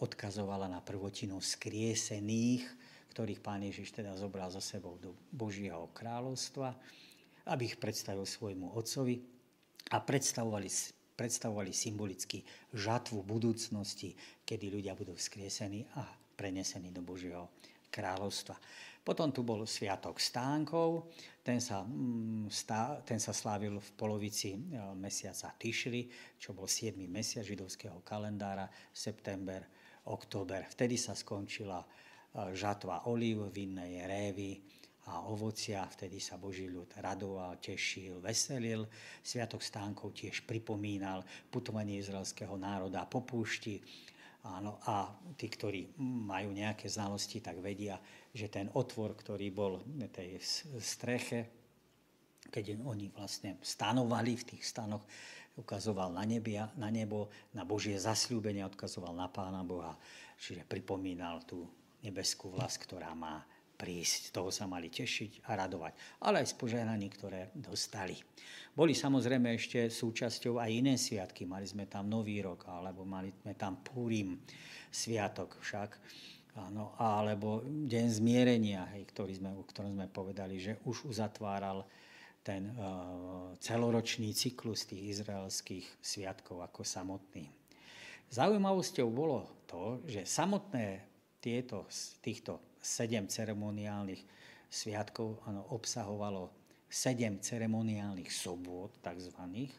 [0.03, 2.67] odkazovala na prvotinu skriesených,
[3.15, 6.75] ktorých pán Ježiš teda zobral za sebou do Božieho kráľovstva
[7.47, 9.19] aby ich predstavil svojmu otcovi
[9.91, 10.69] a predstavovali,
[11.13, 17.53] predstavovali symbolicky žatvu budúcnosti, kedy ľudia budú vzkriesení a prenesení do Božieho
[17.93, 18.57] kráľovstva.
[19.03, 21.11] Potom tu bol Sviatok stánkov,
[21.43, 22.47] ten sa, mm,
[23.03, 24.59] ten sa slávil v polovici e,
[24.95, 26.07] mesiaca Tyšri,
[26.39, 26.95] čo bol 7.
[27.11, 29.67] mesiac židovského kalendára, september,
[30.07, 30.71] október.
[30.71, 31.87] Vtedy sa skončila e,
[32.55, 34.63] žatva olív, vinnej révy,
[35.11, 35.83] a ovocia.
[35.91, 38.87] Vtedy sa Boží ľud radoval, tešil, veselil.
[39.23, 43.83] Sviatok stánkov tiež pripomínal putovanie izraelského národa po púšti.
[44.43, 45.07] Áno, a
[45.39, 47.95] tí, ktorí majú nejaké znalosti, tak vedia,
[48.35, 50.43] že ten otvor, ktorý bol v tej
[50.83, 51.47] streche,
[52.51, 55.07] keď oni vlastne stanovali v tých stanoch,
[55.55, 59.95] ukazoval na, nebia, na nebo, na Božie zasľúbenie, odkazoval na Pána Boha,
[60.41, 61.69] čiže pripomínal tú
[62.03, 63.47] nebeskú vlast, ktorá má
[63.83, 64.31] prísť.
[64.31, 66.23] Toho sa mali tešiť a radovať.
[66.23, 68.15] Ale aj z požehnaní, ktoré dostali.
[68.71, 71.43] Boli samozrejme ešte súčasťou aj iné sviatky.
[71.43, 74.39] Mali sme tam Nový rok, alebo mali sme tam Púrim
[74.95, 75.99] sviatok však.
[76.63, 81.83] Áno, alebo Deň zmierenia, hej, ktorý sme, o ktorom sme povedali, že už uzatváral
[82.45, 87.49] ten uh, celoročný cyklus tých izraelských sviatkov ako samotný.
[88.33, 91.05] Zaujímavosťou bolo to, že samotné
[91.41, 91.89] tieto,
[92.21, 94.27] týchto sedem ceremoniálnych
[94.67, 96.51] sviatkov ano, obsahovalo
[96.91, 99.73] sedem ceremoniálnych sobot, takzvaných.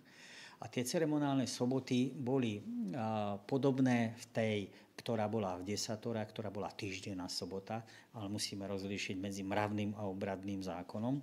[0.64, 2.64] A tie ceremoniálne soboty boli
[2.96, 4.58] a, podobné v tej,
[4.96, 7.84] ktorá bola v desatora, ktorá bola týždenná sobota,
[8.16, 11.20] ale musíme rozlíšiť medzi mravným a obradným zákonom.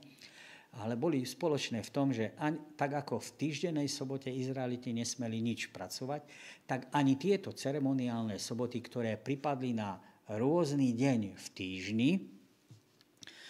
[0.70, 5.74] Ale boli spoločné v tom, že ani, tak ako v týždennej sobote Izraeliti nesmeli nič
[5.74, 6.22] pracovať,
[6.68, 9.98] tak ani tieto ceremoniálne soboty, ktoré pripadli na
[10.30, 12.10] rôzny deň v týždni,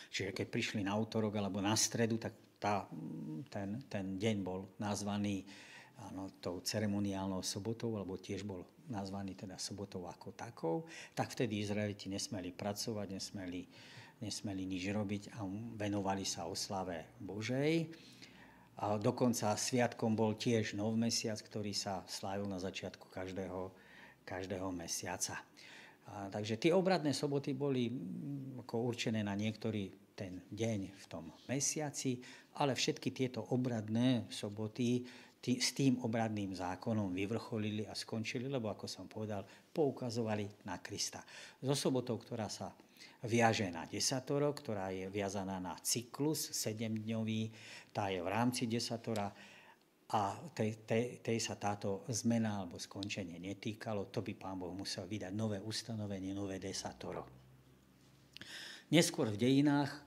[0.09, 2.89] čiže keď prišli na útorok alebo na stredu, tak tá,
[3.49, 5.45] ten, ten deň bol nazvaný
[6.09, 10.77] áno, tou ceremoniálnou sobotou, alebo tiež bol nazvaný teda sobotou ako takou,
[11.13, 13.65] tak vtedy Izraeliti nesmeli pracovať, nesmeli,
[14.21, 15.45] nesmeli nič robiť a
[15.77, 17.93] venovali sa oslave Božej.
[18.81, 23.69] A dokonca sviatkom bol tiež nov mesiac, ktorý sa slávil na začiatku každého,
[24.25, 25.37] každého mesiaca.
[26.11, 27.87] A, takže tie obradné soboty boli
[28.59, 32.21] ako určené na niektorý ten deň v tom mesiaci,
[32.61, 35.07] ale všetky tieto obradné soboty
[35.41, 39.43] tý, s tým obradným zákonom vyvrcholili a skončili, lebo ako som povedal,
[39.73, 41.25] poukazovali na Krista.
[41.65, 42.77] So sobotou, ktorá sa
[43.25, 47.49] viaže na desatoro, ktorá je viazaná na cyklus sedemdňový,
[47.97, 49.33] tá je v rámci desatora,
[50.11, 55.07] a tej, tej, tej sa táto zmena alebo skončenie netýkalo, to by pán Boh musel
[55.07, 57.23] vydať nové ustanovenie, nové desatoro.
[58.91, 60.01] Neskôr v dejinách e,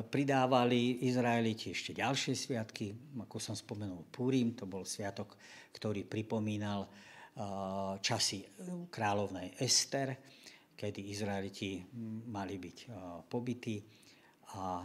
[0.00, 5.36] pridávali Izraeliti ešte ďalšie sviatky, ako som spomenul Púrim, to bol sviatok,
[5.76, 6.90] ktorý pripomínal e,
[8.00, 8.48] časy
[8.88, 10.16] kráľovnej Ester,
[10.72, 11.84] kedy Izraeliti
[12.32, 12.86] mali byť e,
[13.28, 13.76] pobytí
[14.52, 14.84] a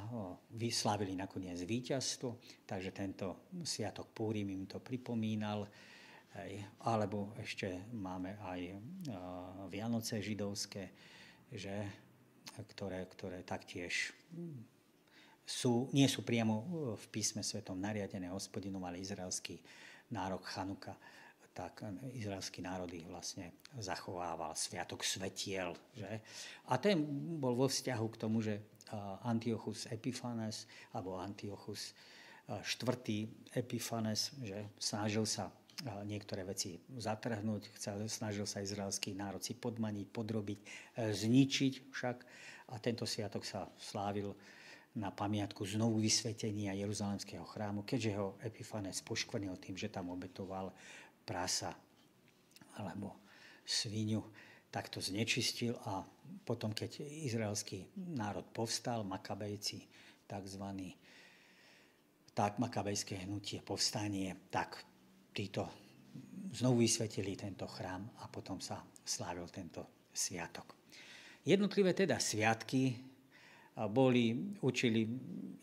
[0.55, 5.67] vyslavili nakoniec víťazstvo, takže tento sviatok Púrim im to pripomínal.
[6.87, 8.61] Alebo ešte máme aj
[9.67, 10.93] Vianoce židovské,
[11.51, 11.73] že,
[12.75, 14.13] ktoré, ktoré taktiež
[15.43, 16.63] sú, nie sú priamo
[16.95, 19.59] v písme svetom nariadené hospodinom, ale izraelský
[20.11, 20.95] nárok Chanuka
[21.57, 21.81] tak
[22.13, 25.73] izraelský národ ich vlastne zachovával, sviatok svetiel.
[25.97, 26.21] Že?
[26.69, 27.01] A ten
[27.41, 28.61] bol vo vzťahu k tomu, že
[29.25, 31.97] Antiochus Epiphanes, alebo Antiochus
[32.45, 35.49] štvrtý Epiphanes, že snažil sa
[36.05, 40.65] niektoré veci zatrhnúť, chcel, snažil sa izraelský národ si podmaniť, podrobiť, e,
[41.13, 42.17] zničiť však.
[42.73, 44.33] A tento sviatok sa slávil
[44.97, 50.73] na pamiatku znovu vysvetenia Jeruzalemského chrámu, keďže ho Epifanes poškvrnil tým, že tam obetoval
[51.27, 51.75] prasa
[52.79, 53.19] alebo
[53.67, 54.23] svinu,
[54.71, 56.07] tak to znečistil a
[56.47, 57.83] potom, keď izraelský
[58.15, 59.83] národ povstal, Makabejci,
[60.23, 60.95] takzvaný,
[62.37, 64.77] tak makabejské hnutie, povstanie, tak
[65.33, 65.65] títo
[66.53, 70.77] znovu vysvetili tento chrám a potom sa slávil tento sviatok.
[71.41, 72.93] Jednotlivé teda sviatky
[73.89, 75.09] boli, učili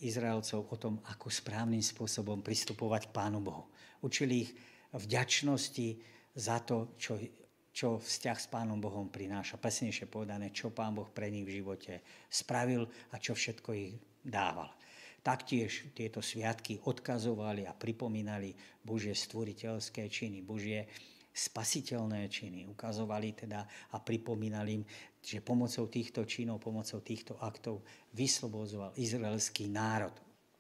[0.03, 3.71] Izraelcov o tom, ako správnym spôsobom pristupovať k Pánu Bohu.
[4.03, 4.51] Učili ich
[4.99, 5.99] vďačnosti
[6.35, 7.19] za to, čo,
[7.75, 9.59] čo vzťah s Pánom Bohom prináša.
[9.59, 14.71] Pesnejšie povedané, čo Pán Boh pre nich v živote spravil a čo všetko ich dával.
[15.25, 18.53] Taktiež tieto sviatky odkazovali a pripomínali
[18.85, 20.85] Božie stvoriteľské činy, Božie
[21.35, 22.69] spasiteľné činy.
[22.71, 24.85] Ukazovali teda a pripomínali im,
[25.19, 27.83] že pomocou týchto činov, pomocou týchto aktov
[28.15, 30.15] vyslobozoval izraelský národ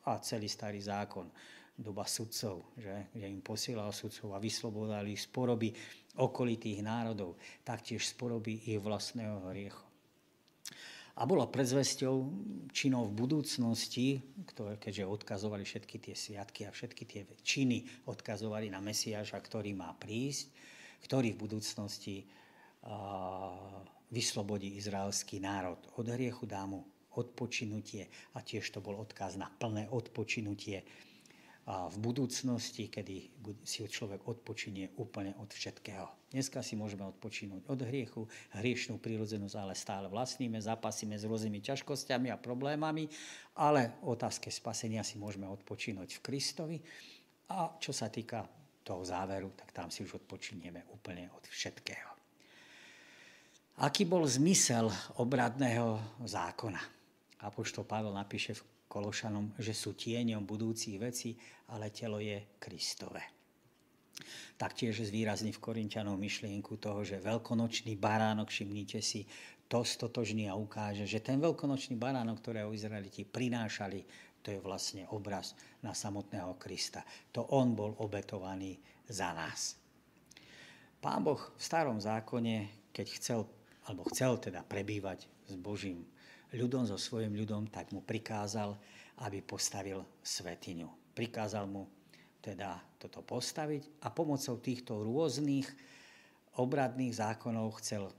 [0.09, 1.31] a celý starý zákon
[1.75, 5.75] doba sudcov, že, že im posielal sudcov a vyslobodali ich sporoby
[6.15, 7.35] okolitých národov,
[7.67, 9.83] taktiež sporoby ich vlastného hriechu.
[11.15, 12.15] A bolo predzvesťou
[12.75, 14.19] činov v budúcnosti,
[14.51, 19.95] ktoré, keďže odkazovali všetky tie sviatky a všetky tie činy odkazovali na Mesiáša, ktorý má
[19.95, 20.51] prísť,
[21.07, 22.27] ktorý v budúcnosti
[24.11, 26.83] vyslobodí izraelský národ od hriechu, dámu
[27.15, 28.11] odpočinutie.
[28.35, 30.83] A tiež to bol odkaz na plné odpočinutie
[31.65, 33.33] a v budúcnosti, kedy
[33.65, 36.29] si človek odpočinie úplne od všetkého.
[36.29, 42.29] Dneska si môžeme odpočinúť od hriechu, hriešnú prírodzenosť, ale stále vlastníme, zapasíme s rôznymi ťažkosťami
[42.29, 43.09] a problémami,
[43.57, 46.77] ale otázke spasenia si môžeme odpočinúť v Kristovi.
[47.49, 48.45] A čo sa týka
[48.85, 52.13] toho záveru, tak tam si už odpočinieme úplne od všetkého.
[53.81, 56.83] Aký bol zmysel obradného zákona?
[57.41, 61.35] Apoštol Pavel napíše v Kološanom, že sú tieňom budúcich vecí,
[61.75, 63.27] ale telo je Kristové.
[64.55, 69.27] Taktiež zvýrazní v Korintianov myšlienku toho, že veľkonočný baránok, všimnite si,
[69.67, 74.07] to stotožný a ukáže, že ten veľkonočný baránok, ktorého Izraeliti prinášali,
[74.45, 77.03] to je vlastne obraz na samotného Krista.
[77.35, 78.79] To on bol obetovaný
[79.11, 79.75] za nás.
[81.03, 83.41] Pán Boh v starom zákone, keď chcel,
[83.91, 86.07] alebo chcel teda prebývať s Božím
[86.55, 88.79] ľudom, so svojim ľudom, tak mu prikázal,
[89.27, 91.15] aby postavil svetiňu.
[91.15, 91.87] Prikázal mu
[92.43, 95.67] teda toto postaviť a pomocou týchto rôznych
[96.61, 98.11] obradných zákonov chcel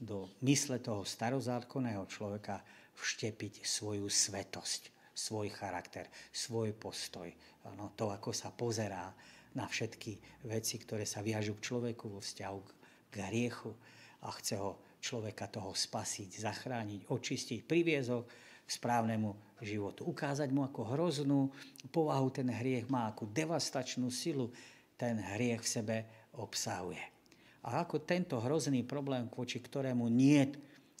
[0.00, 2.64] do mysle toho starozákonného človeka
[2.96, 7.28] vštepiť svoju svetosť, svoj charakter, svoj postoj.
[7.68, 9.12] Ano, to, ako sa pozerá
[9.52, 12.60] na všetky veci, ktoré sa viažú k človeku vo vzťahu
[13.10, 13.74] k hriechu
[14.22, 18.10] a chce ho človeka toho spasiť, zachrániť, očistiť, priviezť
[18.64, 19.34] k správnemu
[19.64, 20.06] životu.
[20.06, 21.50] Ukázať mu, ako hroznú
[21.90, 24.52] povahu ten hriech má, akú devastačnú silu
[24.94, 25.96] ten hriech v sebe
[26.36, 27.02] obsahuje.
[27.66, 30.48] A ako tento hrozný problém, voči ktorému nie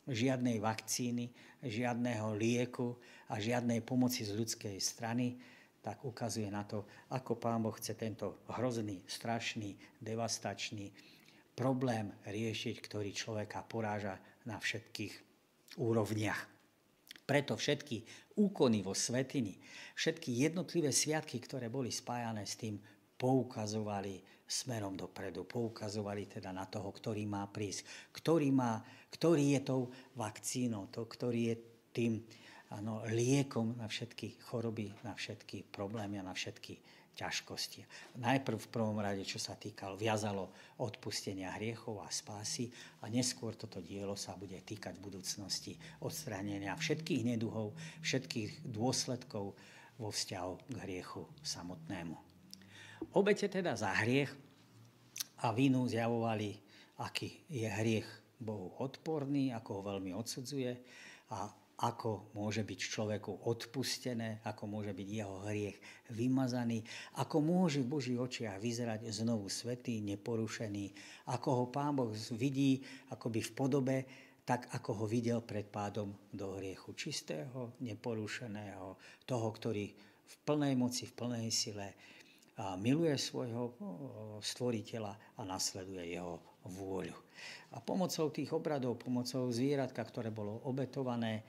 [0.08, 2.96] žiadnej vakcíny, žiadného lieku
[3.28, 5.36] a žiadnej pomoci z ľudskej strany,
[5.80, 10.92] tak ukazuje na to, ako Pán Boh chce tento hrozný, strašný, devastačný
[11.60, 14.16] problém riešiť, ktorý človeka poráža
[14.48, 15.12] na všetkých
[15.76, 16.48] úrovniach.
[17.28, 18.00] Preto všetky
[18.40, 19.60] úkony vo svetini,
[19.92, 22.80] všetky jednotlivé sviatky, ktoré boli spájané s tým,
[23.20, 28.80] poukazovali smerom dopredu, poukazovali teda na toho, ktorý má prísť, ktorý, má,
[29.12, 29.80] ktorý je tou
[30.16, 31.56] vakcínou, to, ktorý je
[31.92, 32.12] tým
[32.72, 37.84] ano, liekom na všetky choroby, na všetky problémy a na všetky ťažkosti.
[38.16, 40.48] Najprv v prvom rade, čo sa týkalo, viazalo
[40.80, 42.72] odpustenia hriechov a spásy
[43.04, 49.52] a neskôr toto dielo sa bude týkať v budúcnosti odstránenia všetkých neduhov, všetkých dôsledkov
[50.00, 52.16] vo vzťahu k hriechu samotnému.
[53.12, 54.32] Obete teda za hriech
[55.44, 56.56] a vinu zjavovali,
[57.04, 58.08] aký je hriech
[58.40, 60.72] Bohu odporný, ako ho veľmi odsudzuje
[61.28, 65.80] a ako môže byť človeku odpustené, ako môže byť jeho hriech
[66.12, 66.84] vymazaný,
[67.16, 70.92] ako môže v Božích očiach vyzerať znovu svetý, neporušený,
[71.32, 73.96] ako ho Pán Boh vidí akoby v podobe,
[74.44, 76.92] tak ako ho videl pred pádom do hriechu.
[76.92, 79.88] Čistého, neporušeného, toho, ktorý
[80.30, 81.96] v plnej moci, v plnej sile
[82.76, 83.72] miluje svojho
[84.44, 87.16] stvoriteľa a nasleduje jeho vôľu.
[87.72, 91.40] A pomocou tých obradov, pomocou zvieratka, ktoré bolo obetované,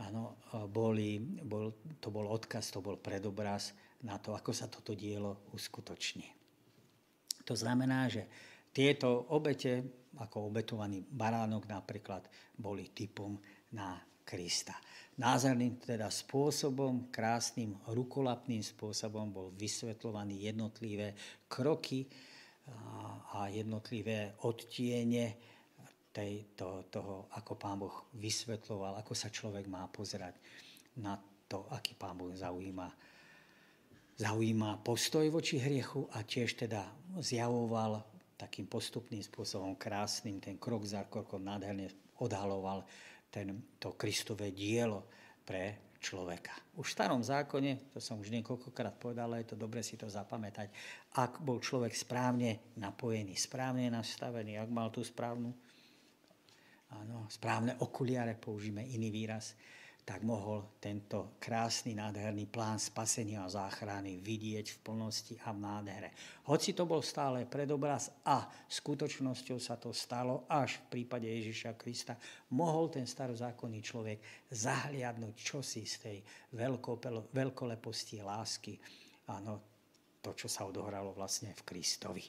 [0.00, 0.40] Áno,
[0.72, 3.76] boli, bol, to bol odkaz, to bol predobraz
[4.08, 6.26] na to, ako sa toto dielo uskutoční.
[7.44, 8.24] To znamená, že
[8.72, 9.84] tieto obete,
[10.16, 12.24] ako obetovaný baránok napríklad,
[12.56, 13.36] boli typom
[13.76, 14.78] na Krista.
[15.18, 21.12] Názorným teda spôsobom, krásnym, rukolapným spôsobom bol vysvetľovaný jednotlivé
[21.50, 22.08] kroky
[23.34, 25.36] a jednotlivé odtiene
[26.12, 30.36] tej, to, toho, ako pán Boh vysvetloval, ako sa človek má pozerať
[31.00, 31.16] na
[31.48, 32.88] to, aký pán Boh zaujíma,
[34.20, 36.84] zaujíma postoj voči hriechu a tiež teda
[37.16, 38.04] zjavoval
[38.36, 41.88] takým postupným spôsobom krásnym, ten krok za krokom nádherne
[42.20, 42.84] odhaloval
[43.32, 45.08] ten, to Kristové dielo
[45.48, 46.52] pre človeka.
[46.76, 50.10] Už v starom zákone, to som už niekoľkokrát povedal, ale je to dobre si to
[50.10, 50.68] zapamätať,
[51.14, 55.54] ak bol človek správne napojený, správne nastavený, ak mal tú správnu
[56.92, 59.56] áno, správne okuliare, použijeme iný výraz,
[60.02, 66.10] tak mohol tento krásny, nádherný plán spasenia a záchrany vidieť v plnosti a v nádhere.
[66.50, 72.18] Hoci to bol stále predobraz a skutočnosťou sa to stalo až v prípade Ježiša Krista,
[72.50, 74.18] mohol ten starozákonný človek
[74.50, 76.18] zahliadnúť čosi z tej
[77.30, 78.74] veľkoleposti lásky,
[79.30, 79.62] áno,
[80.18, 82.24] to, čo sa odohralo vlastne v Kristovi.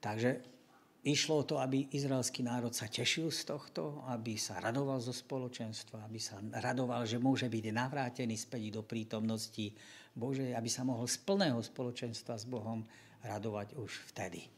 [0.00, 0.57] Takže
[1.06, 6.02] Išlo o to, aby izraelský národ sa tešil z tohto, aby sa radoval zo spoločenstva,
[6.02, 9.70] aby sa radoval, že môže byť navrátený späť do prítomnosti
[10.18, 12.82] Božej, aby sa mohol z plného spoločenstva s Bohom
[13.22, 14.50] radovať už vtedy.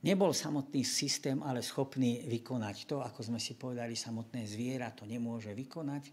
[0.00, 5.52] Nebol samotný systém ale schopný vykonať to, ako sme si povedali, samotné zviera to nemôže
[5.52, 6.08] vykonať.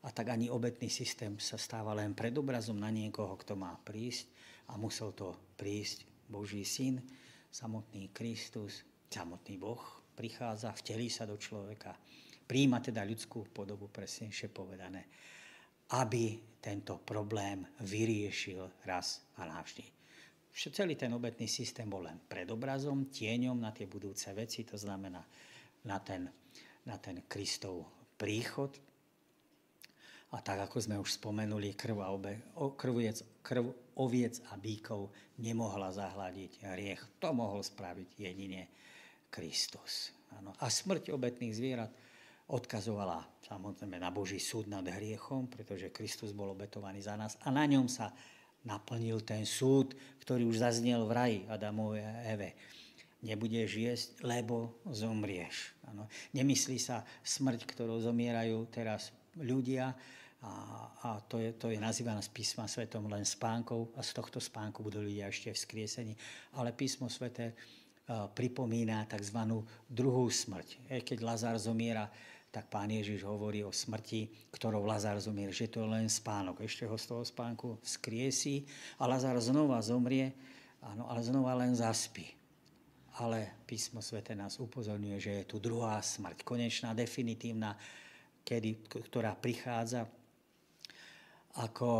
[0.00, 4.32] A tak ani obetný systém sa stáva len predobrazom na niekoho, kto má prísť
[4.72, 7.04] a musel to prísť Boží syn
[7.50, 9.82] samotný Kristus, samotný Boh
[10.14, 11.92] prichádza, vtelí sa do človeka,
[12.46, 15.10] príjma teda ľudskú podobu, presnejšie povedané,
[15.98, 19.82] aby tento problém vyriešil raz a navždy.
[20.50, 25.22] Celý ten obetný systém bol len predobrazom, tieňom na tie budúce veci, to znamená
[25.86, 26.26] na ten,
[26.86, 27.86] na ten Kristov
[28.18, 28.74] príchod.
[30.30, 32.96] A tak, ako sme už spomenuli, krv, a obe, krv,
[33.42, 33.66] krv
[34.00, 35.12] oviec a bíkov
[35.44, 37.02] nemohla zahľadiť hriech.
[37.20, 38.66] To mohol spraviť jedine
[39.28, 40.16] Kristus.
[40.40, 40.56] Ano.
[40.58, 41.92] A smrť obetných zvierat
[42.50, 47.62] odkazovala samozrejme na Boží súd nad hriechom, pretože Kristus bol obetovaný za nás a na
[47.68, 48.10] ňom sa
[48.66, 52.50] naplnil ten súd, ktorý už zaznel v raji Adamovej a Eve.
[53.20, 55.76] Nebudeš jesť, lebo zomrieš.
[55.88, 56.08] Ano.
[56.32, 59.92] Nemyslí sa smrť, ktorou zomierajú teraz ľudia,
[60.40, 60.52] a,
[61.04, 64.80] a to, je, to je nazývané z písma svetom len spánkou a z tohto spánku
[64.80, 66.16] budú ľudia ešte vzkriesení.
[66.56, 69.36] Ale písmo svete uh, pripomína tzv.
[69.84, 70.88] druhú smrť.
[70.88, 72.08] E, keď Lazar zomiera,
[72.48, 76.64] tak pán Ježiš hovorí o smrti, ktorou Lazar zomiera, že to je len spánok.
[76.64, 78.64] Ešte ho z toho spánku vzkriesí
[78.96, 80.32] a Lazar znova zomrie,
[80.80, 82.32] áno, ale znova len zaspí.
[83.20, 87.76] Ale písmo svete nás upozorňuje, že je tu druhá smrť, konečná, definitívna,
[88.40, 90.08] kedy, ktorá prichádza
[91.58, 91.90] ako,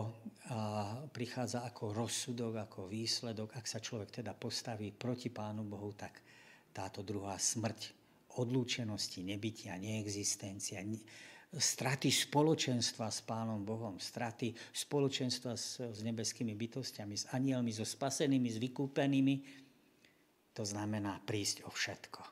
[0.50, 3.58] a, prichádza ako rozsudok, ako výsledok.
[3.58, 6.22] Ak sa človek teda postaví proti Pánu Bohu, tak
[6.70, 7.98] táto druhá smrť
[8.38, 11.02] odlúčenosti, nebytia, neexistencia, ne,
[11.50, 18.46] straty spoločenstva s Pánom Bohom, straty spoločenstva s, s nebeskými bytostiami, s anielmi, so spasenými,
[18.46, 19.34] s vykúpenými,
[20.54, 22.22] to znamená prísť o všetko.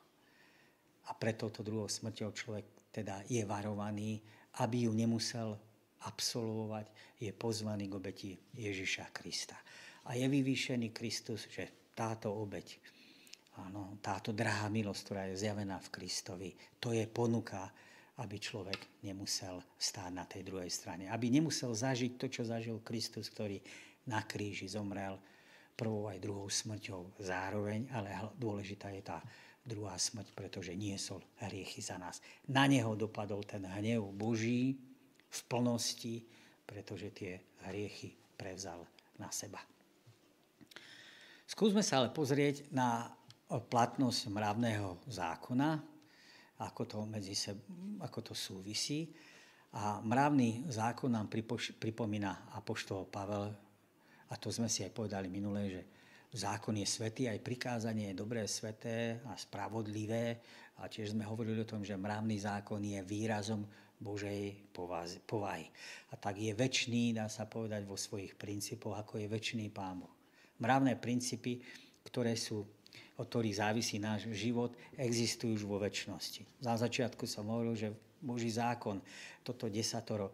[1.09, 2.65] A preto to druhou smrťou človek
[2.95, 4.23] teda je varovaný,
[4.63, 5.59] aby ju nemusel
[6.07, 9.57] absolvovať, je pozvaný k obeti Ježiša Krista.
[10.07, 12.79] A je vyvýšený Kristus, že táto obeť,
[13.59, 17.67] áno, táto drahá milosť, ktorá je zjavená v Kristovi, to je ponuka,
[18.19, 21.07] aby človek nemusel stáť na tej druhej strane.
[21.07, 23.63] Aby nemusel zažiť to, čo zažil Kristus, ktorý
[24.11, 25.15] na kríži zomrel
[25.79, 29.23] prvou aj druhou smrťou zároveň, ale dôležitá je tá
[29.63, 32.19] druhá smrť, pretože niesol hriechy za nás.
[32.51, 34.75] Na neho dopadol ten hnev Boží,
[35.29, 36.25] v plnosti,
[36.65, 38.85] pretože tie hriechy prevzal
[39.17, 39.61] na seba.
[41.49, 43.09] Skúsme sa ale pozrieť na
[43.49, 45.81] platnosť mravného zákona.
[46.59, 47.55] ako to, medzi seb,
[48.03, 49.07] ako to súvisí.
[49.79, 53.55] A mravný zákon nám pripoš, pripomína apoštol Pavel,
[54.29, 55.81] a to sme si aj povedali minulé, že
[56.37, 60.37] zákon je svetý, aj prikázanie je dobré, sveté a spravodlivé.
[60.79, 63.65] A tiež sme hovorili o tom, že mravný zákon je výrazom
[63.99, 64.71] Božej
[65.27, 65.67] povahy.
[66.09, 70.13] A tak je väčší, dá sa povedať, vo svojich princípoch, ako je väčší Pán Boh.
[70.59, 71.59] Mravné princípy,
[72.03, 72.63] ktoré sú
[73.19, 76.63] od ktorých závisí náš život, existujú už vo väčšnosti.
[76.63, 77.91] Za začiatku som hovoril, že
[78.23, 79.03] Boží zákon,
[79.43, 80.31] toto desatoro,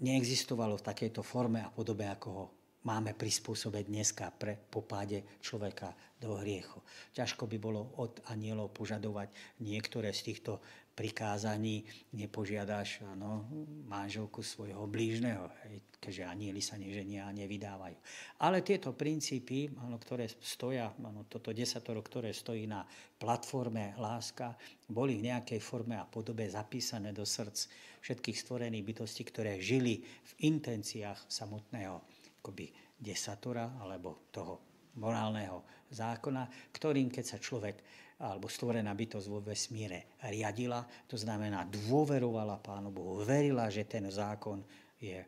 [0.00, 2.44] neexistovalo v takejto forme a podobe, ako ho
[2.84, 6.80] máme prispôsobiť dneska pre popáde človeka do hriechu.
[7.12, 10.60] Ťažko by bolo od anielov požadovať niektoré z týchto
[10.94, 11.82] prikázaní
[12.14, 13.50] nepožiadaš ano,
[13.90, 17.98] manželku svojho blížneho, hej, keďže anieli sa neženia a nevydávajú.
[18.38, 22.86] Ale tieto princípy, ano, ktoré stoja, ano, toto desatoro, ktoré stojí na
[23.18, 24.54] platforme láska,
[24.86, 27.66] boli v nejakej forme a podobe zapísané do srdc
[28.04, 31.98] všetkých stvorených bytostí, ktoré žili v intenciách samotného
[32.44, 32.70] akoby,
[33.00, 34.60] desatora alebo toho
[35.00, 37.82] morálneho zákona, ktorým keď sa človek
[38.22, 44.62] alebo stvorená bytosť vo vesmíre riadila, to znamená dôverovala Pánu Bohu, verila, že ten zákon
[45.02, 45.18] je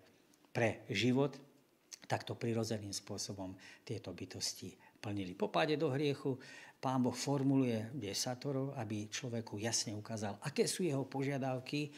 [0.55, 1.34] pre život,
[2.07, 4.70] takto prirodzeným spôsobom tieto bytosti
[5.03, 5.34] plnili.
[5.34, 6.39] Po páde do hriechu
[6.78, 11.91] Pán Boh formuluje desatoro, aby človeku jasne ukázal, aké sú jeho požiadavky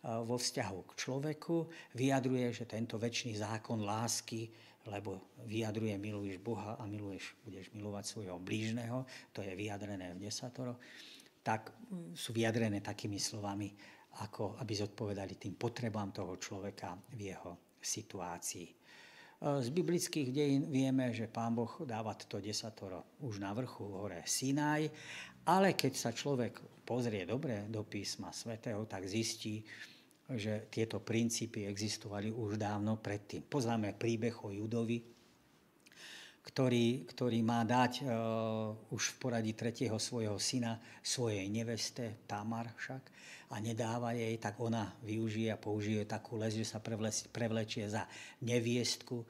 [0.00, 1.56] vo vzťahu k človeku.
[1.92, 4.48] Vyjadruje, že tento väčší zákon lásky
[4.88, 10.80] lebo vyjadruje miluješ Boha a miluješ, budeš milovať svojho blížneho, to je vyjadrené v desatoro,
[11.44, 11.72] tak
[12.16, 13.72] sú vyjadrené takými slovami,
[14.24, 18.68] ako aby zodpovedali tým potrebám toho človeka v jeho situácii.
[19.40, 24.84] Z biblických dejín vieme, že pán Boh dáva to desatoro už na vrchu hore Sinaj,
[25.48, 29.64] ale keď sa človek pozrie dobre do písma svätého, tak zistí,
[30.34, 33.42] že tieto princípy existovali už dávno predtým.
[33.42, 35.02] Poznáme príbeh o Judovi,
[36.40, 43.02] ktorý, ktorý má dať uh, už v poradí tretieho svojho syna svojej neveste, Tamar však,
[43.50, 46.80] a nedáva jej, tak ona využije a použije takú les, že sa
[47.30, 48.06] prevlečie za
[48.46, 49.26] neviestku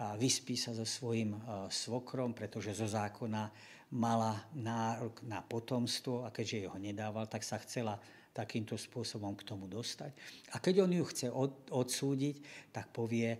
[0.00, 3.50] a vyspí sa so svojím uh, svokrom, pretože zo zákona
[3.90, 7.98] mala nárok na potomstvo a keďže jeho nedával, tak sa chcela
[8.30, 10.14] takýmto spôsobom k tomu dostať.
[10.54, 12.36] A keď on ju chce od, odsúdiť,
[12.70, 13.34] tak povie,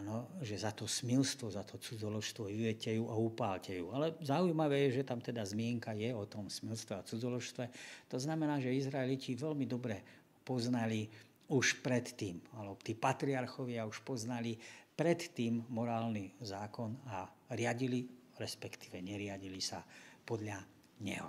[0.00, 3.88] áno, že za to smilstvo, za to cudzoložstvo jujete ju a upálte ju.
[3.92, 7.64] Ale zaujímavé je, že tam teda zmienka je o tom smilstve a cudzoložstve.
[8.12, 10.04] To znamená, že Izraeliti veľmi dobre
[10.44, 11.08] poznali
[11.48, 14.56] už predtým, alebo tí patriarchovia už poznali
[14.94, 18.04] predtým morálny zákon a riadili,
[18.36, 19.84] respektíve neriadili sa
[20.24, 20.64] podľa
[21.04, 21.28] neho.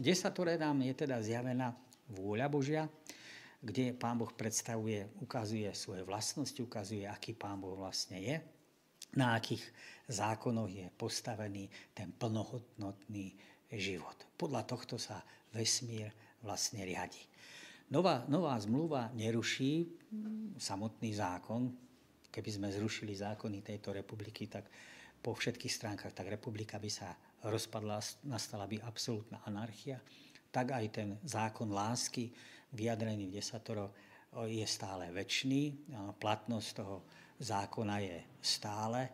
[0.00, 1.74] Desatore nám je teda zjavená
[2.12, 2.82] vôľa Božia,
[3.60, 8.36] kde Pán Boh predstavuje, ukazuje svoje vlastnosti, ukazuje, aký Pán Boh vlastne je,
[9.14, 9.62] na akých
[10.08, 13.34] zákonoch je postavený ten plnohodnotný
[13.74, 14.16] život.
[14.38, 15.20] Podľa tohto sa
[15.52, 17.20] vesmír vlastne riadi.
[17.90, 19.90] Nová, nová zmluva neruší
[20.56, 21.74] samotný zákon.
[22.30, 24.70] Keby sme zrušili zákony tejto republiky, tak
[25.18, 27.98] po všetkých stránkach tak republika by sa rozpadla,
[28.30, 29.98] nastala by absolútna anarchia
[30.50, 32.30] tak aj ten zákon lásky
[32.74, 33.94] vyjadrený v desatoro
[34.46, 35.90] je stále väčší.
[36.18, 37.06] Platnosť toho
[37.38, 39.10] zákona je stále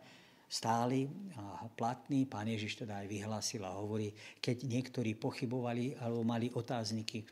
[0.47, 2.23] stály a platný.
[2.23, 7.27] Pán Ježiš teda aj vyhlásil a hovorí, keď niektorí pochybovali alebo mali otázniky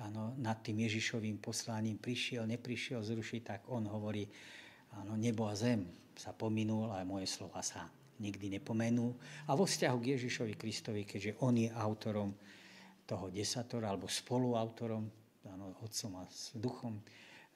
[0.00, 4.24] ano, nad tým Ježišovým poslaním, prišiel, neprišiel zrušiť, tak on hovorí,
[4.96, 5.86] ano, nebo a zem
[6.16, 7.84] sa pominul, ale moje slova sa
[8.18, 9.12] nikdy nepomenú.
[9.46, 12.32] A vo vzťahu k Ježišovi Kristovi, keďže on je autorom
[13.04, 15.04] toho desatora, alebo spoluautorom,
[15.48, 17.00] áno, otcom a s duchom.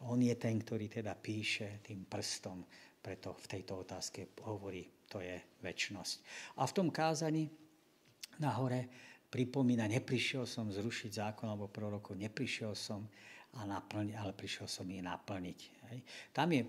[0.07, 2.63] On je ten, ktorý teda píše tým prstom,
[3.03, 6.17] preto v tejto otázke hovorí, to je väčnosť.
[6.61, 7.49] A v tom kázaní
[8.39, 8.87] nahore
[9.33, 13.09] pripomína, neprišiel som zrušiť zákon alebo prorokov, neprišiel som
[13.57, 15.59] a naplniť, ale prišiel som ich naplniť.
[15.89, 15.99] Hej.
[16.37, 16.69] Tam je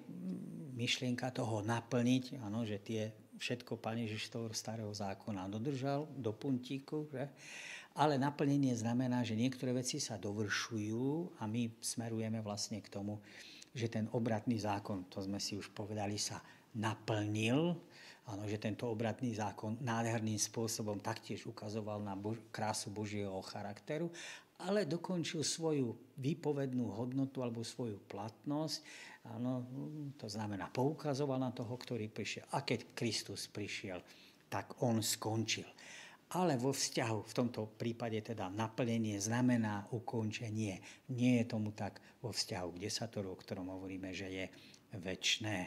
[0.80, 7.08] myšlienka toho naplniť, áno, že tie všetko Pán Ježiš toho starého zákona dodržal do puntíku,
[7.12, 7.28] že?
[8.00, 13.20] Ale naplnenie znamená, že niektoré veci sa dovršujú a my smerujeme vlastne k tomu,
[13.76, 16.40] že ten obratný zákon, to sme si už povedali, sa
[16.80, 17.76] naplnil,
[18.30, 24.14] Áno, že tento obratný zákon nádherným spôsobom taktiež ukazoval na Bož- krásu Božieho charakteru,
[24.62, 28.86] ale dokončil svoju výpovednú hodnotu alebo svoju platnosť.
[29.34, 29.66] Áno,
[30.14, 32.46] to znamená, poukazoval na toho, ktorý prišiel.
[32.54, 33.98] A keď Kristus prišiel,
[34.46, 35.66] tak on skončil.
[36.30, 40.78] Ale vo vzťahu, v tomto prípade teda naplnenie znamená ukončenie.
[41.10, 44.46] Nie je tomu tak vo vzťahu k desatoru, o ktorom hovoríme, že je
[44.94, 45.58] väčšné.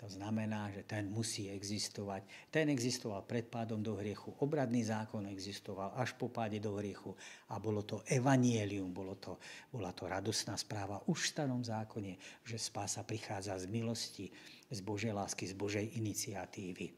[0.00, 2.24] To znamená, že ten musí existovať.
[2.48, 4.32] Ten existoval pred pádom do hriechu.
[4.40, 7.12] Obradný zákon existoval až po páde do hriechu.
[7.52, 9.36] A bolo to evanielium, bolo to,
[9.68, 12.16] bola to radosná správa už v starom zákone,
[12.48, 14.32] že spása prichádza z milosti,
[14.72, 16.96] z Božej lásky, z Božej iniciatívy.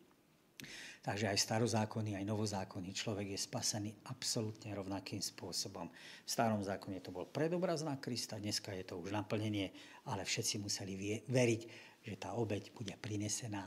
[1.03, 5.91] Takže aj starozákonný, aj novozákonný človek je spasený absolútne rovnakým spôsobom.
[6.23, 9.75] V starom zákone to bol predobraz na Krista, dneska je to už naplnenie,
[10.07, 11.63] ale všetci museli veriť,
[12.07, 13.67] že tá obeď bude prinesená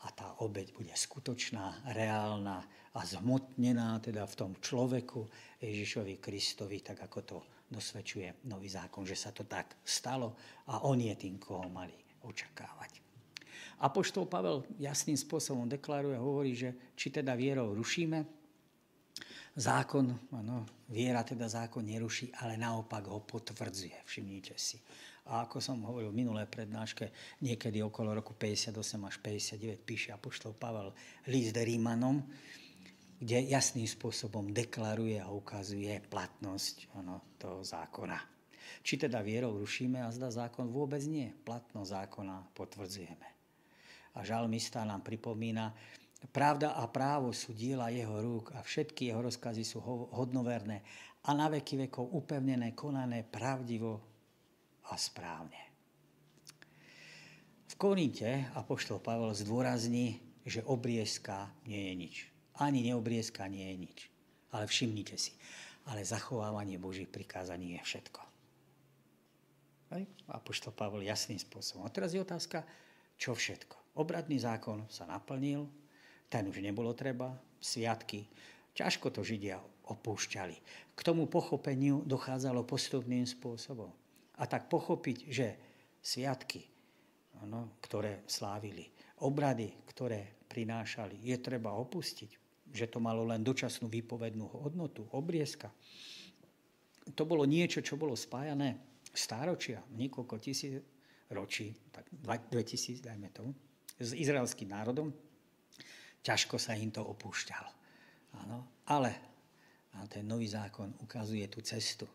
[0.00, 2.62] a tá obeď bude skutočná, reálna
[2.94, 5.26] a zhmotnená teda v tom človeku
[5.58, 10.38] Ježišovi Kristovi, tak ako to dosvedčuje nový zákon, že sa to tak stalo
[10.70, 12.99] a on je tým, koho mali očakávať.
[13.80, 18.40] Apoštol Pavel jasným spôsobom deklaruje, hovorí, že či teda vierou rušíme,
[19.56, 24.78] zákon, ano, viera teda zákon neruší, ale naopak ho potvrdzuje, všimnite si.
[25.30, 27.12] A ako som hovoril v minulé prednáške,
[27.44, 28.74] niekedy okolo roku 58
[29.06, 30.90] až 59 píše Apoštol Pavel
[31.30, 32.24] list Rímanom,
[33.20, 38.16] kde jasným spôsobom deklaruje a ukazuje platnosť ano, toho zákona.
[38.80, 41.28] Či teda vierou rušíme a zda zákon vôbec nie.
[41.44, 43.39] Platnosť zákona potvrdzujeme.
[44.14, 45.70] A žalmista nám pripomína,
[46.34, 49.80] pravda a právo sú diela jeho rúk a všetky jeho rozkazy sú
[50.12, 50.82] hodnoverné
[51.24, 54.00] a na veky vekov upevnené, konané pravdivo
[54.88, 55.60] a správne.
[57.70, 62.16] V Korinte Apoštol Pavel zdôrazní, že obriezka nie je nič.
[62.60, 63.98] Ani neobriezka nie je nič.
[64.50, 65.32] Ale všimnite si,
[65.86, 68.20] ale zachovávanie Božích prikázaní je všetko.
[70.30, 71.86] Apoštol Pavel jasným spôsobom.
[71.86, 72.66] A teraz je otázka,
[73.18, 73.79] čo všetko.
[73.98, 75.66] Obradný zákon sa naplnil,
[76.30, 78.30] ten už nebolo treba, sviatky.
[78.70, 79.58] Ťažko to Židia
[79.90, 80.56] opúšťali.
[80.94, 83.90] K tomu pochopeniu dochádzalo postupným spôsobom.
[84.38, 85.46] A tak pochopiť, že
[85.98, 86.62] sviatky,
[87.42, 88.86] ano, ktoré slávili,
[89.26, 92.30] obrady, ktoré prinášali, je treba opustiť.
[92.70, 95.74] Že to malo len dočasnú výpovednú hodnotu, obriezka.
[97.10, 98.78] To bolo niečo, čo bolo spájané
[99.10, 100.78] stáročia, niekoľko tisíc
[101.34, 103.50] ročí, tak 2000, dajme tomu
[104.00, 105.12] s izraelským národom,
[106.24, 107.70] ťažko sa im to opúšťalo.
[108.40, 108.80] Áno.
[108.88, 109.30] Ale
[109.98, 112.06] a ten nový zákon ukazuje tú cestu.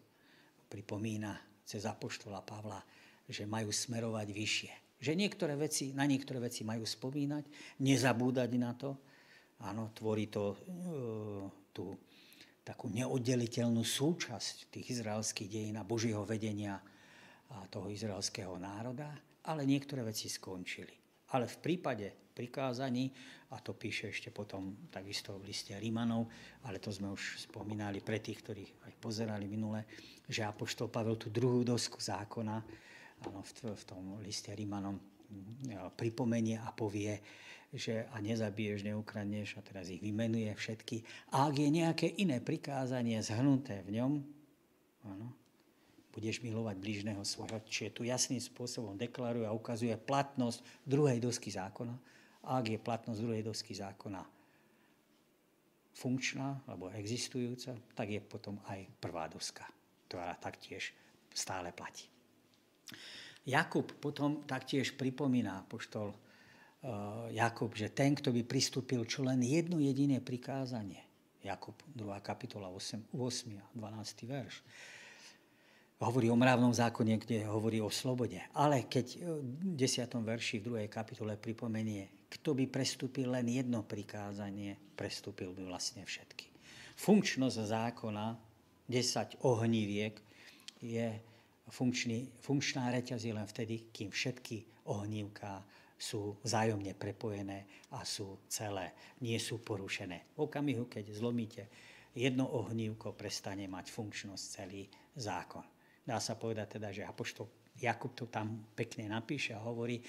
[0.72, 1.36] Pripomína
[1.68, 2.80] cez Apoštola Pavla,
[3.28, 4.74] že majú smerovať vyššie.
[5.02, 7.44] Že niektoré veci, na niektoré veci majú spomínať,
[7.84, 8.96] nezabúdať na to.
[9.60, 10.58] Áno, tvorí to e,
[11.76, 11.96] tú
[12.64, 16.80] takú neoddeliteľnú súčasť tých izraelských dejín a Božieho vedenia
[17.52, 19.14] a toho izraelského národa,
[19.46, 21.05] ale niektoré veci skončili.
[21.36, 23.12] Ale v prípade prikázaní,
[23.52, 26.32] a to píše ešte potom takisto v liste Rímanov,
[26.68, 29.84] ale to sme už spomínali pre tých, ktorí aj pozerali minule,
[30.28, 32.56] že Apoštol Pavel tú druhú dosku zákona
[33.28, 37.20] áno, v, v tom liste Rímanom mm, pripomenie a povie,
[37.76, 41.04] že a nezabiješ, neukradneš a teraz ich vymenuje všetky.
[41.36, 44.12] A ak je nejaké iné prikázanie zhrnuté v ňom,
[45.08, 45.28] áno,
[46.16, 47.60] budeš milovať blížneho svojho.
[47.68, 51.92] Čiže tu jasným spôsobom deklaruje a ukazuje platnosť druhej dosky zákona.
[52.48, 54.24] A ak je platnosť druhej dosky zákona
[55.96, 59.68] funkčná alebo existujúca, tak je potom aj prvá doska,
[60.08, 60.96] ktorá taktiež
[61.36, 62.08] stále platí.
[63.46, 69.78] Jakub potom taktiež pripomína, poštol uh, Jakub, že ten, kto by pristúpil čo len jedno
[69.78, 71.06] jediné prikázanie,
[71.46, 72.10] Jakub 2.
[72.26, 74.26] kapitola 8, 8 a 12.
[74.26, 74.66] verš,
[76.02, 78.40] hovorí o mravnom zákone, kde hovorí o slobode.
[78.52, 80.12] Ale keď v 10.
[80.12, 80.92] verši v 2.
[80.92, 86.52] kapitole pripomenie, kto by prestúpil len jedno prikázanie, prestúpil by vlastne všetky.
[87.00, 88.36] Funkčnosť zákona
[88.92, 90.16] 10 ohníviek
[90.84, 91.08] je
[91.72, 95.64] funkčný, funkčná reťaz je len vtedy, kým všetky ohnívka
[95.96, 98.92] sú vzájomne prepojené a sú celé,
[99.24, 100.36] nie sú porušené.
[100.36, 101.64] V okamihu, keď zlomíte
[102.12, 104.84] jedno ohnívko, prestane mať funkčnosť celý
[105.16, 105.64] zákon.
[106.06, 110.00] Dá sa povedať teda, že Apoštol Jakub to tam pekne napíše a hovorí,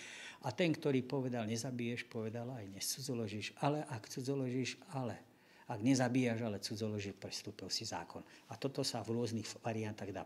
[0.47, 5.19] a ten, ktorý povedal, nezabiješ, povedal aj nescudzoložíš, ale ak cudzoložíš, ale
[5.67, 8.23] ak nezabíjaš, ale cudzoložíš, prestúpil si zákon.
[8.47, 10.23] A toto sa v rôznych variantách dá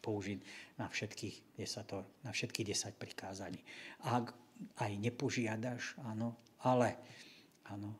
[0.00, 0.38] použiť
[0.80, 3.60] na všetkých 10, na všetky 10 prikázaní.
[4.08, 4.32] Ak
[4.80, 6.96] aj nepožiadaš, áno, ale
[7.68, 7.92] áno,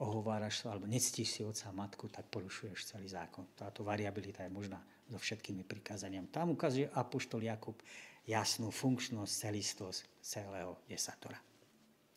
[0.00, 3.44] ohováraš sa, alebo nectíš si oca a matku, tak porušuješ celý zákon.
[3.52, 4.80] Táto variabilita je možná
[5.10, 6.32] so všetkými prikázaniami.
[6.32, 7.76] Tam ukazuje Apoštol Jakub
[8.24, 11.36] jasnú funkčnosť, celistosť celého desatora.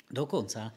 [0.08, 0.72] Dokonca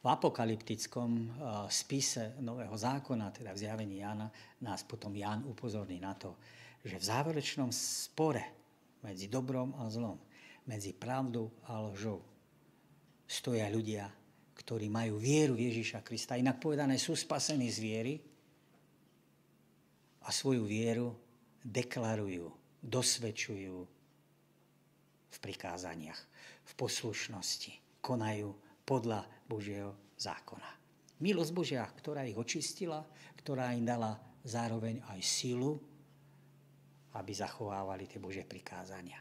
[0.00, 1.28] V apokalyptickom uh,
[1.68, 4.32] spise Nového zákona, teda v zjavení Jana,
[4.64, 6.40] nás potom Jan upozorní na to,
[6.80, 8.40] že v záverečnom spore
[9.04, 10.16] medzi dobrom a zlom,
[10.64, 12.24] medzi pravdou a lžou,
[13.28, 14.08] stoja ľudia,
[14.56, 16.40] ktorí majú vieru Ježiša Krista.
[16.40, 18.14] Inak povedané, sú spasení z viery
[20.24, 21.12] a svoju vieru
[21.64, 22.46] deklarujú,
[22.80, 23.78] dosvedčujú
[25.30, 26.20] v prikázaniach,
[26.66, 28.54] v poslušnosti, konajú
[28.84, 30.70] podľa Božieho zákona.
[31.20, 33.04] Milosť Božia, ktorá ich očistila,
[33.36, 35.76] ktorá im dala zároveň aj silu,
[37.12, 39.20] aby zachovávali tie Božie prikázania.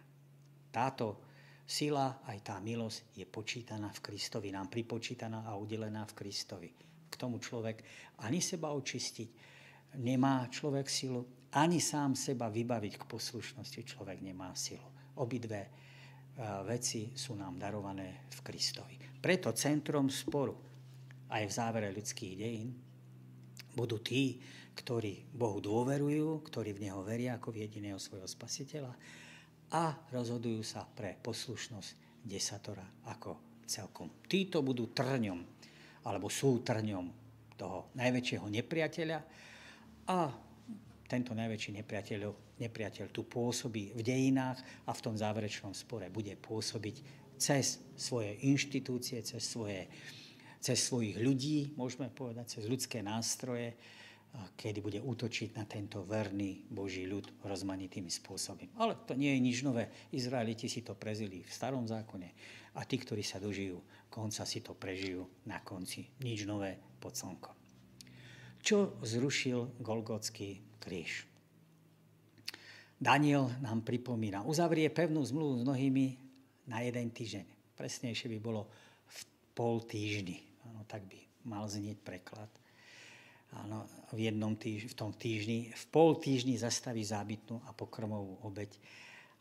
[0.70, 1.30] Táto
[1.70, 6.70] Sila, aj tá milosť je počítaná v Kristovi, nám pripočítaná a udelená v Kristovi.
[7.06, 7.86] K tomu človek
[8.26, 9.30] ani seba očistiť
[10.02, 11.22] nemá človek silu,
[11.58, 14.86] ani sám seba vybaviť k poslušnosti človek nemá silu.
[15.18, 15.70] Obidve e,
[16.70, 18.95] veci sú nám darované v Kristovi.
[19.18, 20.54] Preto centrom sporu
[21.30, 22.70] aj v závere ľudských dejín
[23.74, 24.38] budú tí,
[24.78, 28.93] ktorí Bohu dôverujú, ktorí v Neho veria ako v jediného svojho spasiteľa
[29.76, 34.26] a rozhodujú sa pre poslušnosť desatora ako celkom.
[34.26, 35.39] Títo budú trňom,
[36.10, 37.06] alebo sú trňom
[37.60, 39.20] toho najväčšieho nepriateľa
[40.10, 40.20] a
[41.10, 42.20] tento najväčší nepriateľ,
[42.62, 46.95] nepriateľ tu pôsobí v dejinách a v tom záverečnom spore bude pôsobiť
[47.41, 49.89] cez svoje inštitúcie, cez, svoje,
[50.62, 53.74] cez svojich ľudí, môžeme povedať, cez ľudské nástroje,
[54.30, 58.78] kedy bude útočiť na tento verný Boží ľud rozmanitými spôsobmi.
[58.78, 59.89] Ale to nie je nič nové.
[60.14, 62.30] Izraeliti si to prezili v starom zákone
[62.78, 63.82] a tí, ktorí sa dožijú
[64.14, 66.05] konca, si to prežijú na konci.
[66.22, 67.57] Nič nové pod slnkom.
[68.62, 71.30] Čo zrušil Golgotský kríž?
[73.00, 76.06] Daniel nám pripomína, uzavrie pevnú zmluvu s mnohými
[76.68, 77.76] na jeden týždeň.
[77.80, 78.68] Presnejšie by bolo
[79.08, 79.20] v
[79.56, 80.44] pol týždni.
[80.68, 82.52] No, tak by mal znieť preklad
[83.56, 88.76] áno, v, jednom týž, v tom týždni, v pol týždni zastaví zábytnú a pokrmovú obeď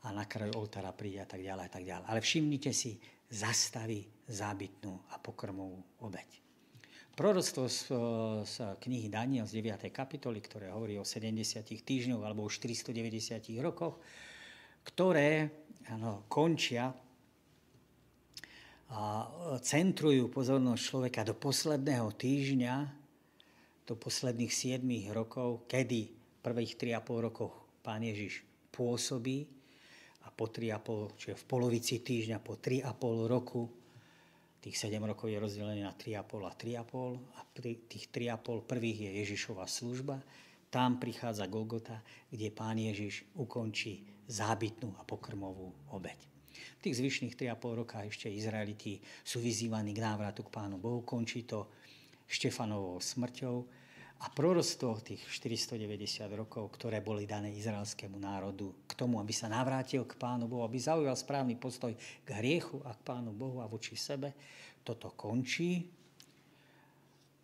[0.07, 2.07] a na kraju oltára príde a tak ďalej a tak ďalej.
[2.07, 2.97] Ale všimnite si,
[3.28, 6.47] zastaví zábytnú a pokrmovú obeď.
[7.18, 7.90] Proroctvo z,
[8.46, 9.90] z knihy Daniel z 9.
[9.90, 13.98] kapitoly, ktoré hovorí o 70 týždňoch alebo o 490 rokoch,
[14.86, 15.50] ktoré
[15.90, 16.94] ano, končia
[18.94, 19.26] a
[19.66, 22.74] centrujú pozornosť človeka do posledného týždňa
[23.82, 27.50] do posledných 7 rokov, kedy prvých 3,5 rokov
[27.82, 29.42] pán Ježiš pôsobí
[30.22, 33.66] a po 3,5, čiže v polovici týždňa, po 3,5 roku,
[34.68, 39.10] tých 7 rokov je rozdelené na 3,5 a 3,5 a pri tých 3,5 prvých je
[39.24, 40.20] Ježišova služba,
[40.68, 46.20] tam prichádza Golgota, kde pán Ježiš ukončí zábytnú a pokrmovú obeď.
[46.52, 51.00] V tých zvyšných 3,5 roka ešte Izraeliti sú vyzývaní k návratu k pánu Bohu.
[51.00, 51.72] Končí to
[52.28, 53.56] Štefanovou smrťou
[54.18, 60.02] a proroctvo tých 490 rokov, ktoré boli dané izraelskému národu k tomu, aby sa navrátil
[60.02, 61.94] k Pánu Bohu, aby zaujal správny postoj
[62.26, 64.34] k hriechu a k Pánu Bohu a voči sebe,
[64.82, 65.86] toto končí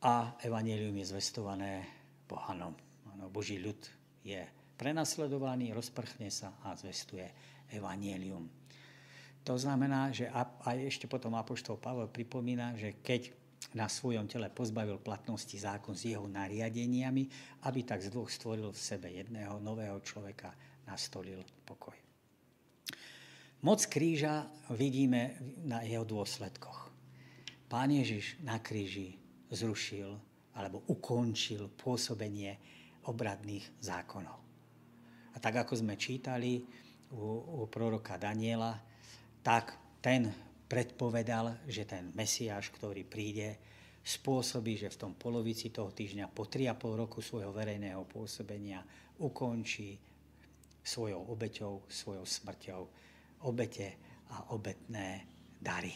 [0.03, 1.87] a evanelium je zvestované
[2.27, 2.75] pohanom.
[3.15, 3.79] Ano, Boží ľud
[4.27, 4.43] je
[4.75, 7.31] prenasledovaný, rozprchne sa a zvestuje
[7.71, 8.51] evanelium.
[9.47, 10.27] To znamená, že
[10.65, 13.44] aj ešte potom Apoštol Pavel pripomína, že keď
[13.75, 17.27] na svojom tele pozbavil platnosti zákon s jeho nariadeniami,
[17.67, 20.55] aby tak z dvoch stvoril v sebe jedného nového človeka,
[20.87, 21.95] nastolil pokoj.
[23.65, 24.47] Moc kríža
[24.77, 26.93] vidíme na jeho dôsledkoch.
[27.67, 29.17] Pán Ježiš na kríži
[29.51, 30.15] zrušil
[30.55, 32.61] alebo ukončil pôsobenie
[33.09, 34.39] obradných zákonov.
[35.35, 36.63] A tak ako sme čítali
[37.11, 38.79] u, u proroka Daniela,
[39.43, 40.31] tak ten
[40.75, 43.63] predpovedal, že ten Mesiáš, ktorý príde,
[44.03, 48.83] spôsobí, že v tom polovici toho týždňa po 3,5 roku svojho verejného pôsobenia
[49.23, 49.95] ukončí
[50.83, 52.83] svojou obeťou, svojou smrťou
[53.47, 53.95] obete
[54.35, 55.23] a obetné
[55.63, 55.95] dary.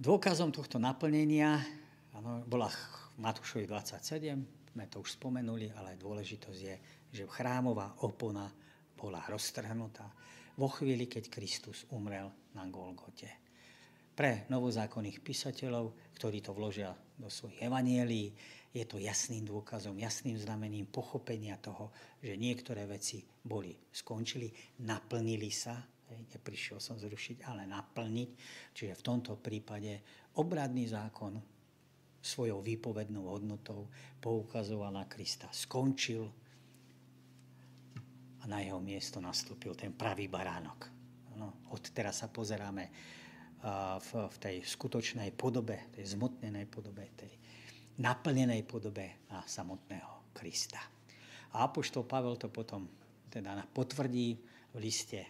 [0.00, 1.60] Dôkazom tohto naplnenia
[2.16, 2.72] ano, bola
[3.20, 6.76] Matúšovi 27, sme to už spomenuli, ale dôležitosť je,
[7.12, 8.48] že chrámová opona
[8.96, 10.08] bola roztrhnutá
[10.56, 13.28] vo chvíli, keď Kristus umrel na Golgote.
[14.12, 18.32] Pre novozákonných písateľov, ktorí to vložia do svojich evanielí,
[18.72, 24.48] je to jasným dôkazom, jasným znamením pochopenia toho, že niektoré veci boli, skončili,
[24.84, 25.76] naplnili sa,
[26.12, 28.30] neprišiel som zrušiť, ale naplniť.
[28.72, 30.00] Čiže v tomto prípade
[30.40, 31.36] obradný zákon
[32.22, 33.88] svojou výpovednou hodnotou
[34.20, 35.52] poukazoval na Krista.
[35.52, 36.24] Skončil,
[38.42, 40.90] a na jeho miesto nastúpil ten pravý baránok.
[41.38, 42.90] No, od teraz sa pozeráme
[44.02, 47.32] v, v tej skutočnej podobe, tej zmotnenej podobe, tej
[48.02, 50.82] naplnenej podobe na samotného Krista.
[51.54, 52.88] A Apoštol Pavel to potom
[53.30, 54.40] teda potvrdí
[54.72, 55.22] v liste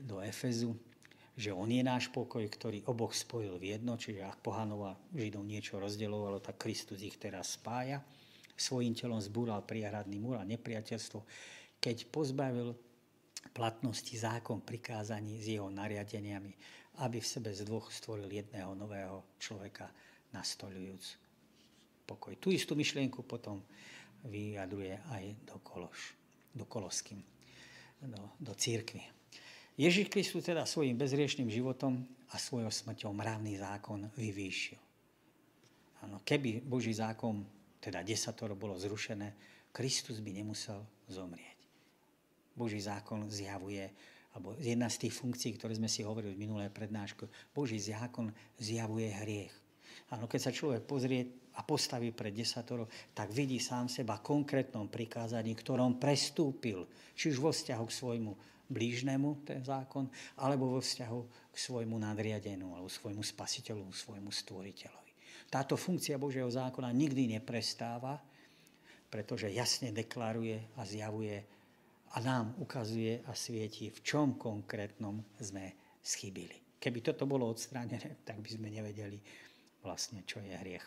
[0.00, 0.74] do Efezu,
[1.36, 5.44] že on je náš pokoj, ktorý oboch spojil v jedno, čiže ak pohanov a Židov
[5.46, 8.02] niečo rozdeľovalo, tak Kristus ich teraz spája.
[8.60, 11.20] Svojím telom zbúral priehradný múr a nepriateľstvo,
[11.80, 12.76] keď pozbavil
[13.56, 16.52] platnosti zákon prikázaní s jeho nariadeniami,
[17.00, 19.88] aby v sebe z dvoch stvoril jedného nového človeka,
[20.36, 21.16] nastolujúc
[22.04, 22.36] pokoj.
[22.36, 23.64] Tu istú myšlienku potom
[24.28, 26.12] vyjadruje aj do Kološ,
[26.52, 27.24] do Koloským,
[28.04, 29.00] do, do církvy.
[29.80, 34.76] Ježiš Kristus teda svojim bezriešným životom a svojou smrťou mravný zákon vyvýšil.
[36.04, 37.44] Ano, keby Boží zákon,
[37.80, 39.32] teda desatoro, bolo zrušené,
[39.72, 41.59] Kristus by nemusel zomrieť.
[42.54, 43.86] Boží zákon zjavuje,
[44.34, 49.10] alebo jedna z tých funkcií, ktoré sme si hovorili v minulé prednášku, Boží zákon zjavuje
[49.10, 49.54] hriech.
[50.10, 55.54] Áno, keď sa človek pozrie a postaví pred desatoro, tak vidí sám seba konkrétnom prikázaní,
[55.54, 58.32] ktorom prestúpil, či už vo vzťahu k svojmu
[58.70, 60.06] blížnemu, ten zákon,
[60.38, 61.20] alebo vo vzťahu
[61.50, 65.12] k svojmu nadriadenu, alebo svojmu spasiteľu, svojmu stvoriteľovi.
[65.50, 68.14] Táto funkcia Božieho zákona nikdy neprestáva,
[69.10, 71.42] pretože jasne deklaruje a zjavuje
[72.10, 76.80] a nám ukazuje a svieti, v čom konkrétnom sme schybili.
[76.80, 79.20] Keby toto bolo odstránené, tak by sme nevedeli
[79.84, 80.86] vlastne, čo je hriech.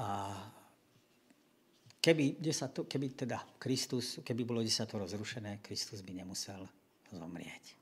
[0.00, 0.06] A
[2.00, 6.64] Keby, desato, keby teda Kristus, keby bolo desatoro zrušené, Kristus by nemusel
[7.12, 7.76] zomrieť.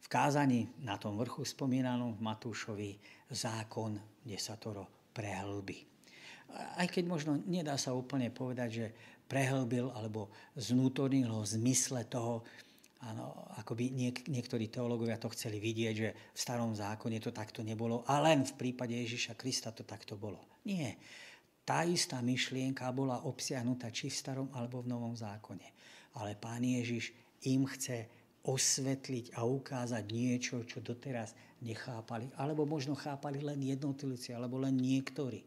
[0.00, 2.96] V kázaní na tom vrchu spomínanom Matúšovi
[3.28, 5.84] zákon desatoro prehlby.
[6.56, 8.86] Aj keď možno nedá sa úplne povedať, že
[9.28, 12.44] prehlbil alebo znútornil ho v zmysle toho,
[13.04, 17.60] Áno, ako by niek- niektorí teológovia to chceli vidieť, že v starom zákone to takto
[17.60, 20.40] nebolo a len v prípade Ježiša Krista to takto bolo.
[20.64, 20.96] Nie
[21.64, 25.64] tá istá myšlienka bola obsiahnutá či v starom alebo v novom zákone.
[26.20, 27.16] Ale pán Ježiš
[27.48, 28.06] im chce
[28.44, 31.32] osvetliť a ukázať niečo, čo doteraz
[31.64, 35.40] nechápali, alebo možno chápali len jednotlivci, alebo len niektorí.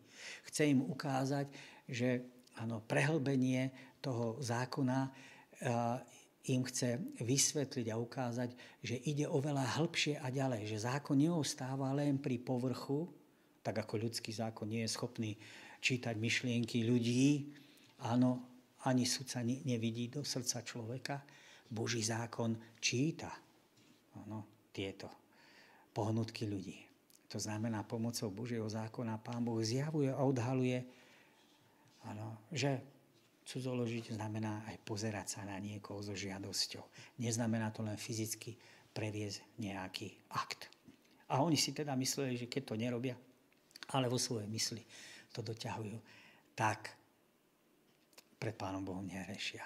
[0.49, 1.45] Chce im ukázať,
[1.85, 2.25] že
[2.57, 3.69] áno, prehlbenie
[4.01, 5.09] toho zákona
[6.47, 8.49] im chce vysvetliť a ukázať,
[8.79, 13.09] že ide oveľa hĺbšie a ďalej, že zákon neostáva len pri povrchu,
[13.59, 15.35] tak ako ľudský zákon nie je schopný
[15.83, 17.51] čítať myšlienky ľudí.
[18.07, 18.47] Áno,
[18.87, 21.19] ani sudca nevidí do srdca človeka.
[21.67, 23.27] Boží zákon číta
[24.23, 25.11] áno, tieto
[25.91, 26.79] pohnutky ľudí.
[27.27, 30.87] To znamená, pomocou Božieho zákona Pán Boh zjavuje a odhaluje,
[32.07, 32.79] áno, že
[33.47, 36.83] cudzoložiť znamená aj pozerať sa na niekoho so žiadosťou.
[37.23, 38.59] Neznamená to len fyzicky
[38.91, 40.67] previesť nejaký akt.
[41.31, 43.15] A oni si teda mysleli, že keď to nerobia,
[43.95, 44.83] ale vo svojej mysli
[45.31, 45.97] to doťahujú,
[46.55, 46.91] tak
[48.35, 49.63] pred Pánom Bohom nerešia.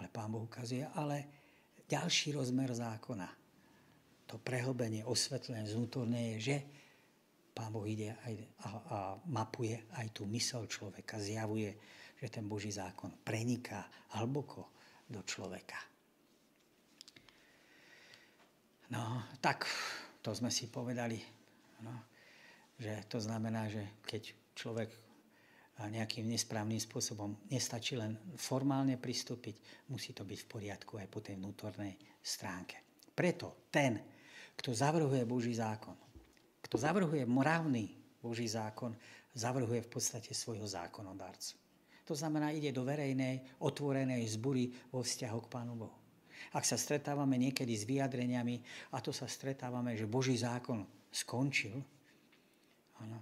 [0.00, 1.28] Ale Pán Boh ukazuje, ale
[1.86, 3.28] ďalší rozmer zákona,
[4.30, 6.56] to prehlbenie, osvetlenie zvnútorné je, že
[7.60, 8.98] Pán Boh ide aj a, a
[9.28, 11.76] mapuje aj tú mysel človeka, zjavuje,
[12.16, 13.84] že ten Boží zákon preniká
[14.16, 14.72] hlboko
[15.04, 15.76] do človeka.
[18.96, 19.68] No, tak
[20.24, 21.20] to sme si povedali,
[21.84, 21.92] no,
[22.80, 24.88] že to znamená, že keď človek
[25.84, 31.36] nejakým nesprávnym spôsobom nestačí len formálne pristúpiť, musí to byť v poriadku aj po tej
[31.36, 31.92] vnútornej
[32.24, 33.04] stránke.
[33.12, 34.00] Preto ten,
[34.56, 35.96] kto zavrhuje Boží zákon,
[36.64, 37.90] kto zavrhuje morálny
[38.20, 38.96] Boží zákon,
[39.34, 41.56] zavrhuje v podstate svojho zákonodárcu.
[42.04, 45.96] To znamená, ide do verejnej, otvorenej zbury vo vzťahu k Pánu Bohu.
[46.50, 48.58] Ak sa stretávame niekedy s vyjadreniami,
[48.90, 50.82] a to sa stretávame, že Boží zákon
[51.12, 51.78] skončil,
[52.98, 53.18] ano,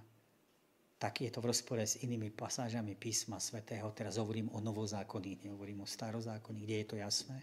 [0.99, 3.87] tak je to v rozpore s inými pasážami písma svätého.
[3.95, 7.39] Teraz hovorím o novozákonných, nehovorím o starozákonných, kde je to jasné,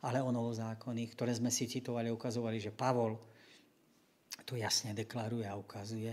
[0.00, 3.20] ale o novozákonných, ktoré sme si citovali, ukazovali, že Pavol
[4.44, 6.12] to jasne deklaruje a ukazuje,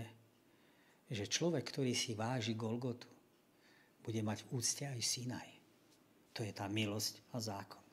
[1.10, 3.10] že človek, ktorý si váži Golgotu,
[4.00, 5.50] bude mať v úcte aj Sinaj.
[6.34, 7.84] To je tá milosť a zákon,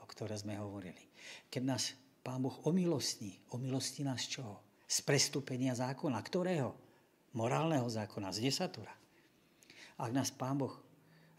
[0.00, 1.08] o ktoré sme hovorili.
[1.48, 4.62] Keď nás Pán Boh omilostní, omilostí nás čoho?
[4.86, 6.22] Z prestúpenia zákona.
[6.22, 6.76] Ktorého?
[7.32, 8.92] morálneho zákona, z desatura.
[10.00, 10.72] Ak nás Pán Boh,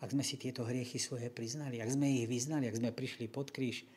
[0.02, 3.54] ak sme si tieto hriechy svoje priznali, ak sme ich vyznali, ak sme prišli pod
[3.54, 3.88] kríž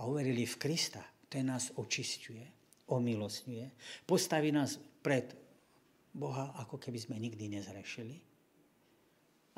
[0.00, 2.42] a uverili v Krista, ten nás očistuje,
[2.88, 3.70] omilostňuje,
[4.04, 5.32] postaví nás pred
[6.14, 8.22] Boha, ako keby sme nikdy nezrešili,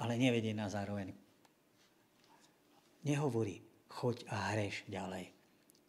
[0.00, 1.12] ale nevedie nás zároveň.
[3.06, 3.62] Nehovorí,
[3.92, 5.30] choď a hreš ďalej.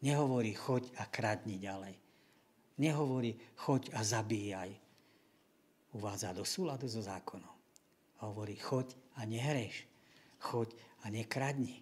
[0.05, 1.97] Nehovorí, choď a kradni ďalej.
[2.77, 4.69] Nehovorí, choď a zabíjaj.
[5.97, 7.57] Uvádza do súladu so zákonom.
[8.21, 9.89] Hovorí, choď a nehreš.
[10.37, 11.81] Choď a nekradni.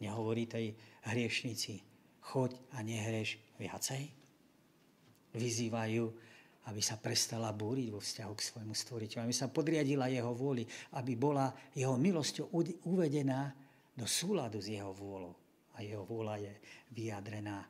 [0.00, 0.76] Nehovorí tej
[1.08, 1.80] hriešnici,
[2.20, 4.19] choď a nehreš viacej.
[5.34, 6.04] Vyzývajú,
[6.68, 10.66] aby sa prestala búriť vo vzťahu k svojmu stvoriteľu, aby sa podriadila jeho vôli,
[10.98, 12.52] aby bola jeho milosťou
[12.86, 13.50] uvedená
[13.96, 15.34] do súladu s jeho vôľou.
[15.78, 16.52] A jeho vôľa je
[16.92, 17.64] vyjadrená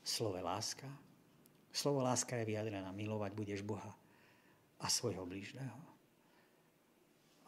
[0.00, 0.88] v slove láska.
[1.68, 3.92] Slovo láska je vyjadrená milovať budeš Boha
[4.80, 5.78] a svojho blížneho.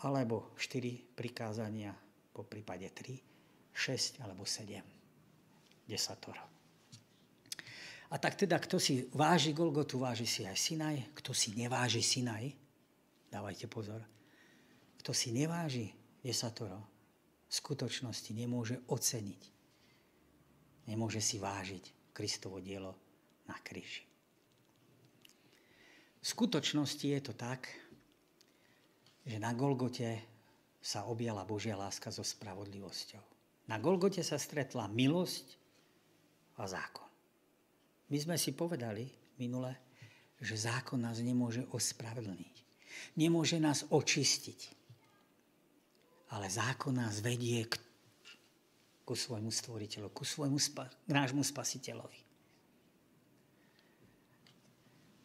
[0.05, 1.93] Alebo štyri prikázania,
[2.31, 3.17] po prípade tri,
[3.73, 4.85] šesť alebo sedem.
[5.89, 6.60] Desatoro.
[8.11, 11.15] A tak teda, kto si váži Golgotu, váži si aj Sinaj.
[11.15, 12.51] Kto si neváži Sinaj,
[13.31, 14.03] dávajte pozor,
[14.99, 16.83] kto si neváži desatoro,
[17.51, 19.43] v skutočnosti nemôže oceniť,
[20.87, 22.95] nemôže si vážiť Kristovo dielo
[23.51, 24.07] na kríži.
[26.21, 27.67] V skutočnosti je to tak,
[29.27, 30.21] že na Golgote
[30.79, 33.25] sa objala Božia láska so spravodlivosťou.
[33.67, 35.47] Na Golgote sa stretla milosť
[36.61, 37.10] a zákon.
[38.11, 39.07] My sme si povedali
[39.39, 39.79] minule,
[40.43, 42.57] že zákon nás nemôže ospravedlniť.
[43.17, 44.61] Nemôže nás očistiť.
[46.35, 47.79] Ale zákon nás vedie k,
[49.07, 52.21] ku svojmu stvoriteľu, ku svojmu spa, k nášmu spasiteľovi.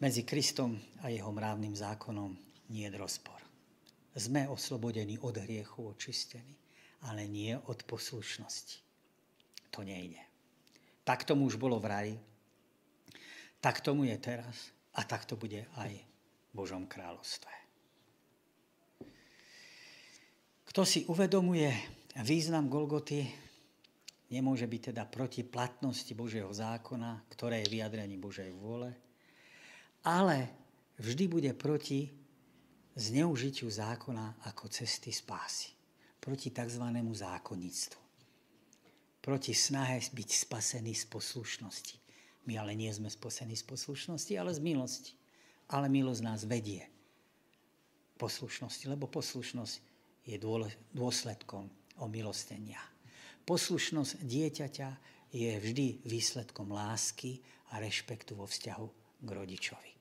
[0.01, 2.35] Medzi Kristom a jeho mravným zákonom
[2.69, 3.39] nie je rozpor.
[4.15, 6.55] Sme oslobodení od hriechu, očistení,
[7.07, 8.77] ale nie od poslušnosti.
[9.71, 10.19] To nejde.
[11.05, 12.15] Tak tomu už bolo v raji,
[13.65, 17.49] tak tomu je teraz a tak to bude aj v Božom kráľovstve.
[20.69, 21.73] Kto si uvedomuje
[22.21, 23.25] význam Golgoty,
[24.29, 28.93] nemôže byť teda proti platnosti Božieho zákona, ktoré je vyjadrení Božej vôle,
[30.05, 30.53] ale
[31.01, 32.13] vždy bude proti
[32.93, 35.73] zneužitiu zákona ako cesty spásy.
[36.21, 36.85] Proti tzv.
[37.17, 38.01] zákonnictvu.
[39.25, 42.04] Proti snahe byť spasený z poslušnosti.
[42.45, 45.13] My ale nie sme spasení z poslušnosti, ale z milosti.
[45.73, 46.85] Ale milosť nás vedie
[48.15, 49.73] poslušnosti, lebo poslušnosť
[50.25, 50.37] je
[50.95, 51.67] dôsledkom
[52.01, 52.79] omilostenia.
[53.45, 54.89] Poslušnosť dieťaťa
[55.35, 57.43] je vždy výsledkom lásky
[57.73, 58.87] a rešpektu vo vzťahu
[59.21, 59.91] k rodičovi.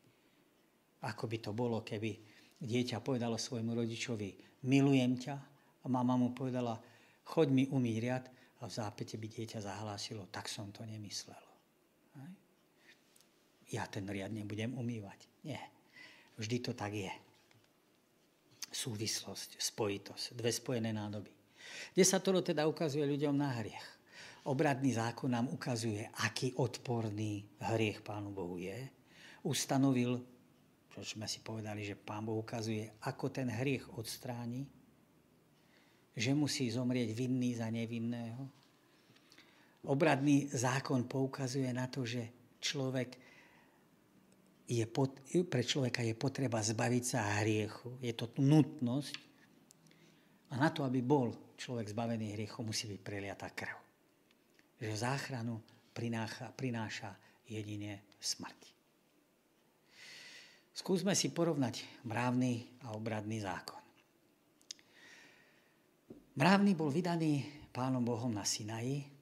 [1.05, 2.17] Ako by to bolo, keby
[2.61, 5.37] dieťa povedalo svojmu rodičovi, milujem ťa,
[5.85, 6.81] a mama mu povedala,
[7.29, 8.25] choď mi umýť
[8.61, 11.44] a v zápete by dieťa zahlásilo, tak som to nemyslelo.
[13.75, 15.27] Ja ten riad nebudem umývať.
[15.43, 15.59] Nie.
[16.39, 17.11] Vždy to tak je.
[18.75, 21.31] Súvislosť, spojitosť, dve spojené nádoby.
[21.95, 23.87] Kde sa to teda ukazuje ľuďom na hriech.
[24.45, 28.77] Obradný zákon nám ukazuje, aký odporný hriech Pánu Bohu je.
[29.41, 30.21] Ustanovil,
[30.93, 34.69] čo sme si povedali, že Pán Boh ukazuje, ako ten hriech odstráni,
[36.15, 38.47] že musí zomrieť vinný za nevinného,
[39.89, 43.09] obradný zákon poukazuje na to, že človek
[44.65, 45.13] je pot,
[45.49, 48.01] pre človeka je potreba zbaviť sa hriechu.
[48.01, 49.15] Je to nutnosť.
[50.53, 53.77] A na to, aby bol človek zbavený hriechu, musí byť preliatá krv.
[54.81, 55.61] Že záchranu
[55.93, 57.13] prináša, prináša
[57.45, 58.61] jedine smrť.
[60.75, 63.79] Skúsme si porovnať mravný a obradný zákon.
[66.35, 69.14] Mravný bol vydaný pánom Bohom na Sinaji,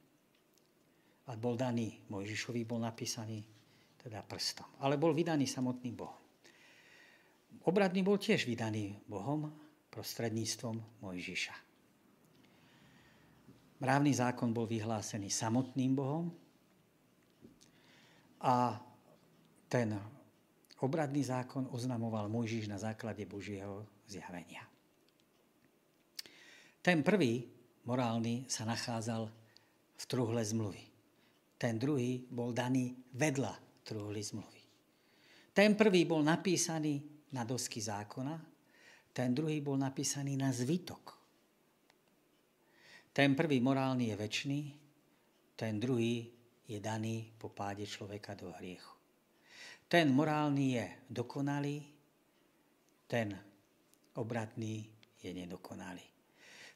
[1.30, 3.46] a bol daný Mojžišovi, bol napísaný
[4.02, 4.66] teda prstom.
[4.82, 6.18] Ale bol vydaný samotným Bohom.
[7.62, 9.46] Obradný bol tiež vydaný Bohom
[9.94, 11.54] prostredníctvom Mojžiša.
[13.78, 16.26] Mravný zákon bol vyhlásený samotným Bohom
[18.42, 18.78] a
[19.70, 19.94] ten
[20.82, 24.66] obradný zákon oznamoval Mojžiš na základe Božieho zjavenia.
[26.82, 27.46] Ten prvý,
[27.86, 29.30] morálny, sa nachádzal
[29.94, 30.91] v truhle zmluvy
[31.62, 34.62] ten druhý bol daný vedľa truhly zmluvy.
[35.54, 36.98] Ten prvý bol napísaný
[37.30, 38.34] na dosky zákona,
[39.14, 41.14] ten druhý bol napísaný na zvytok.
[43.14, 44.60] Ten prvý morálny je väčší,
[45.54, 46.26] ten druhý
[46.66, 48.98] je daný po páde človeka do hriechu.
[49.86, 51.78] Ten morálny je dokonalý,
[53.06, 53.38] ten
[54.18, 54.88] obratný
[55.22, 56.02] je nedokonalý.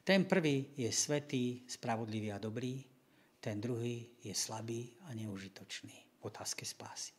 [0.07, 2.96] Ten prvý je svetý, spravodlivý a dobrý,
[3.39, 7.13] ten druhý je slabý a neužitočný v otázke spásy.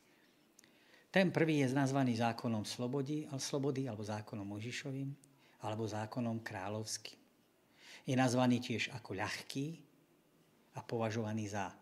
[1.09, 5.09] Ten prvý je nazvaný zákonom slobody, slobody alebo zákonom Možišovým
[5.64, 7.19] alebo zákonom kráľovským.
[8.05, 9.66] Je nazvaný tiež ako ľahký
[10.77, 11.73] a považovaný za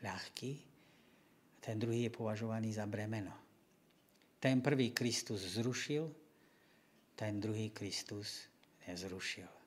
[0.00, 0.52] ľahký.
[1.64, 3.32] ten druhý je považovaný za bremeno.
[4.36, 6.04] Ten prvý Kristus zrušil,
[7.16, 8.44] ten druhý Kristus
[8.84, 9.63] nezrušil.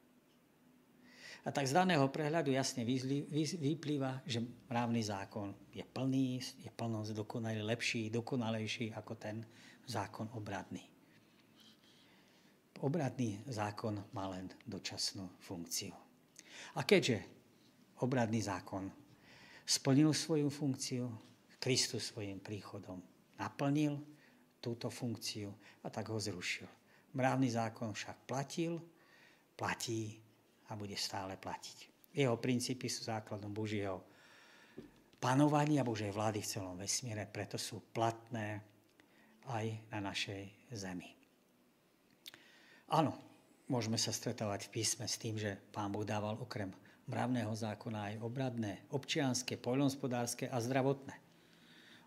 [1.48, 7.64] A tak z daného prehľadu jasne vyplýva, že mravný zákon je plný, je plnosť dokonalý,
[7.64, 9.48] lepší, dokonalejší ako ten
[9.88, 10.84] zákon obradný.
[12.84, 15.96] Obradný zákon má len dočasnú funkciu.
[16.76, 17.24] A keďže
[18.04, 18.92] obradný zákon
[19.64, 21.08] splnil svoju funkciu,
[21.64, 23.00] Kristus svojim príchodom
[23.40, 23.96] naplnil
[24.60, 26.68] túto funkciu a tak ho zrušil.
[27.16, 28.84] Mravný zákon však platil,
[29.56, 30.27] platí
[30.68, 31.78] a bude stále platiť.
[32.18, 34.04] Jeho princípy sú základom Božieho
[35.18, 38.62] panovania Božej vlády v celom vesmíre, preto sú platné
[39.48, 41.10] aj na našej zemi.
[42.92, 43.16] Áno,
[43.68, 46.72] môžeme sa stretávať v písme s tým, že Pán Boh dával okrem
[47.08, 51.16] mravného zákona aj obradné, občianské, poľnohospodárske a zdravotné.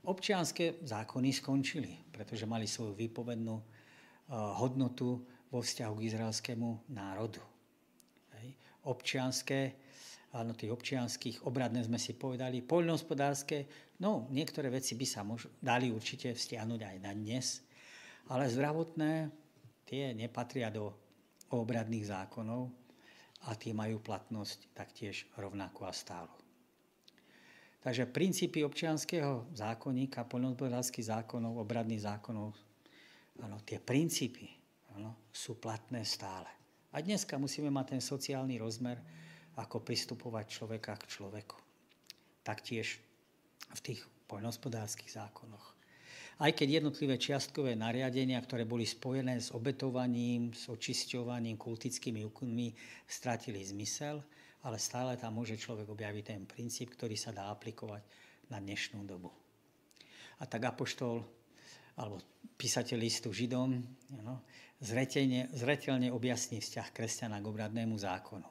[0.01, 3.65] Občianské zákony skončili, pretože mali svoju výpovednú uh,
[4.57, 5.21] hodnotu
[5.53, 7.50] vo vzťahu k izraelskému národu.
[8.87, 9.76] Občianské,
[10.33, 13.68] áno, tých občianských, obradné sme si povedali, poľnohospodárske,
[14.01, 17.61] no niektoré veci by sa mož, dali určite vzťahnuť aj na dnes,
[18.33, 19.28] ale zdravotné,
[19.85, 20.95] tie nepatria do
[21.51, 22.70] obradných zákonov
[23.51, 26.33] a tie majú platnosť taktiež rovnako a stálo.
[27.81, 32.53] Takže princípy občianského zákonníka, poľnohospodárských zákonov, obradných zákonov,
[33.41, 34.47] áno, tie princípy
[35.01, 36.60] áno, sú platné stále.
[36.91, 38.99] A dneska musíme mať ten sociálny rozmer,
[39.59, 41.59] ako pristupovať človeka k človeku.
[42.43, 42.99] Taktiež
[43.70, 45.78] v tých poľnohospodárských zákonoch.
[46.41, 52.72] Aj keď jednotlivé čiastkové nariadenia, ktoré boli spojené s obetovaním, s očisťovaním, kultickými úkonmi,
[53.05, 54.24] stratili zmysel,
[54.64, 58.01] ale stále tam môže človek objaviť ten princíp, ktorý sa dá aplikovať
[58.49, 59.28] na dnešnú dobu.
[60.41, 61.20] A tak apoštol,
[62.01, 62.24] alebo
[62.57, 63.76] písateľ listu Židom,
[64.24, 64.41] no,
[64.81, 68.49] zretelne, zretelne objasní vzťah kresťana k obradnému zákonu.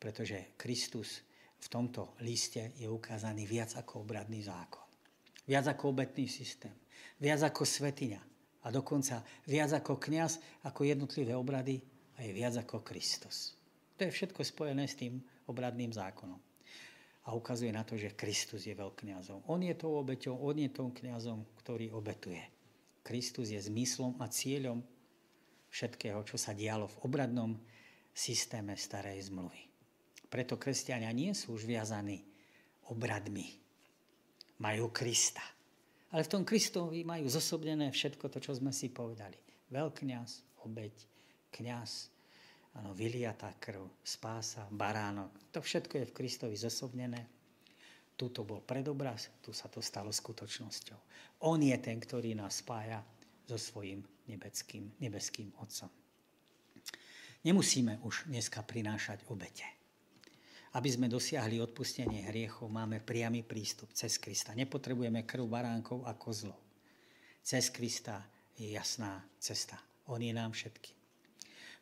[0.00, 1.22] Pretože Kristus
[1.58, 4.84] v tomto liste je ukázaný viac ako obradný zákon.
[5.48, 6.74] Viac ako obetný systém
[7.18, 8.20] viac ako svetiňa
[8.64, 11.82] a dokonca viac ako kňaz, ako jednotlivé obrady
[12.18, 13.54] a je viac ako Kristus.
[13.98, 15.18] To je všetko spojené s tým
[15.50, 16.38] obradným zákonom.
[17.28, 19.44] A ukazuje na to, že Kristus je veľkňazom.
[19.52, 22.40] On je tou obeťou, on je tou kňazom, ktorý obetuje.
[23.04, 24.80] Kristus je zmyslom a cieľom
[25.68, 27.52] všetkého, čo sa dialo v obradnom
[28.12, 29.62] systéme starej zmluvy.
[30.28, 32.20] Preto kresťania nie sú už viazaní
[32.92, 33.48] obradmi.
[34.60, 35.44] Majú Krista.
[36.12, 39.36] Ale v tom Kristovi majú zosobnené všetko to, čo sme si povedali.
[39.68, 40.94] Veľkňaz, obeď,
[41.52, 42.08] kňaz,
[42.80, 45.52] ano, vyliatá krv, spása, baránok.
[45.52, 47.28] To všetko je v Kristovi zosobnené.
[48.18, 50.98] Tu to bol predobraz, tu sa to stalo skutočnosťou.
[51.46, 53.04] On je ten, ktorý nás spája
[53.46, 55.90] so svojím nebeským, nebeským Otcom.
[57.42, 59.78] Nemusíme už dneska prinášať obete
[60.76, 64.52] aby sme dosiahli odpustenie hriechov, máme priamy prístup cez Krista.
[64.52, 66.60] Nepotrebujeme krv baránkov a kozlov.
[67.40, 68.20] Cez Krista
[68.52, 69.80] je jasná cesta.
[70.12, 70.92] On je nám všetky.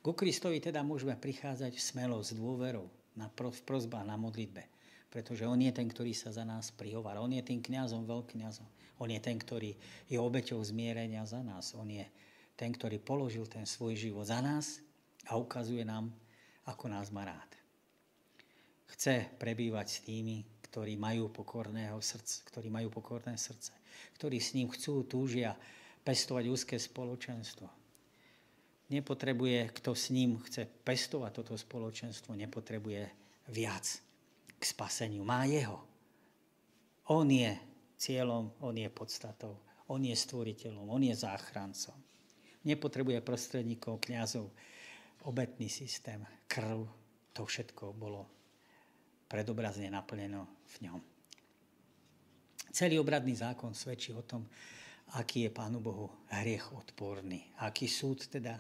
[0.07, 2.87] Ku Kristovi teda môžeme prichádzať smelo s dôverou
[3.19, 3.61] na v
[4.07, 4.63] na modlitbe.
[5.11, 7.25] Pretože On je ten, ktorý sa za nás prihovára.
[7.25, 8.69] On je tým kňazom, veľkňazom.
[9.03, 9.75] On je ten, ktorý
[10.07, 11.75] je obeťou zmierenia za nás.
[11.75, 12.05] On je
[12.57, 14.81] ten, ktorý položil ten svoj život za nás
[15.29, 16.11] a ukazuje nám,
[16.65, 17.57] ako nás má rád
[18.97, 23.77] chce prebývať s tými, ktorí majú pokorného srdce, ktorí majú pokorné srdce,
[24.17, 25.53] ktorí s ním chcú, túžia
[26.01, 27.69] pestovať úzke spoločenstvo.
[28.87, 33.05] Nepotrebuje, kto s ním chce pestovať toto spoločenstvo, nepotrebuje
[33.53, 33.85] viac
[34.57, 35.27] k spaseniu.
[35.27, 35.83] Má jeho.
[37.13, 37.53] On je
[38.01, 39.59] cieľom, on je podstatou,
[39.93, 41.99] on je stvoriteľom, on je záchrancom.
[42.67, 44.51] Nepotrebuje prostredníkov, kňazov,
[45.25, 46.83] obetný systém, krv,
[47.31, 48.27] to všetko bolo
[49.31, 51.01] predobrazne naplneno v ňom.
[52.75, 54.45] Celý obradný zákon svedčí o tom,
[55.15, 58.59] aký je Pánu Bohu hriech odporný, aký súd teda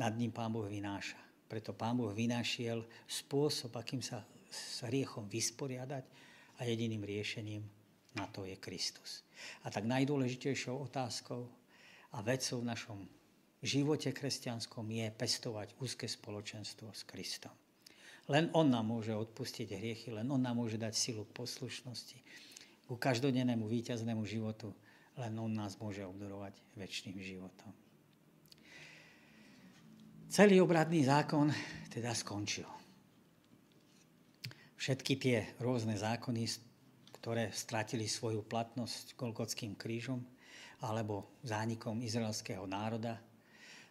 [0.00, 1.20] nad ním Pán Boh vynáša.
[1.44, 6.04] Preto Pán Boh vynášiel spôsob, akým sa s hriechom vysporiadať
[6.58, 7.62] a jediným riešením
[8.18, 9.22] na to je Kristus.
[9.62, 11.46] A tak najdôležitejšou otázkou
[12.10, 12.98] a vecou v našom
[13.60, 17.52] živote kresťanskom je pestovať úzke spoločenstvo s Kristom.
[18.30, 22.18] Len On nám môže odpustiť hriechy, len On nám môže dať silu k poslušnosti,
[22.86, 24.74] ku každodennému víťaznému životu,
[25.18, 27.70] len On nás môže obdorovať väčšným životom.
[30.30, 31.50] Celý obradný zákon
[31.90, 32.66] teda skončil.
[34.78, 36.46] Všetky tie rôzne zákony,
[37.18, 40.22] ktoré stratili svoju platnosť Golgotským krížom
[40.80, 43.20] alebo zánikom izraelského národa,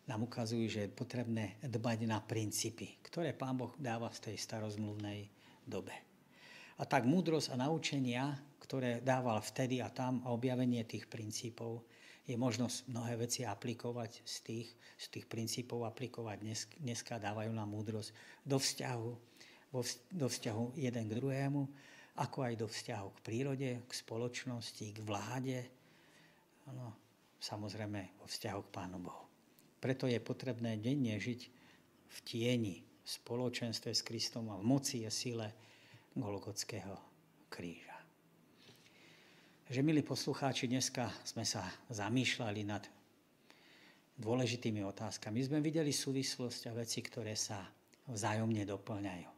[0.09, 5.29] nám ukazujú, že je potrebné dbať na princípy, ktoré Pán Boh dáva v tej starozmluvnej
[5.69, 5.93] dobe.
[6.81, 11.85] A tak múdrosť a naučenia, ktoré dával vtedy a tam a objavenie tých princípov,
[12.25, 17.69] je možnosť mnohé veci aplikovať z tých, z tých princípov aplikovať dnes, dneska dávajú nám
[17.69, 18.13] múdrosť
[18.45, 19.11] do vzťahu,
[20.13, 21.61] do vzťahu jeden k druhému,
[22.21, 25.65] ako aj do vzťahu k prírode, k spoločnosti, k vláde,
[26.73, 26.93] no,
[27.39, 29.25] samozrejme vo vzťahu k Pánu Bohu.
[29.79, 31.41] Preto je potrebné denne žiť
[32.09, 35.55] v tieni, v spoločenstve s Kristom a v moci a sile
[36.17, 36.97] Golgotského
[37.47, 37.95] kríža.
[39.69, 41.61] Že, milí poslucháči, dneska sme sa
[41.93, 42.83] zamýšľali nad
[44.17, 45.39] dôležitými otázkami.
[45.39, 47.63] My sme videli súvislosť a veci, ktoré sa
[48.09, 49.29] vzájomne doplňajú.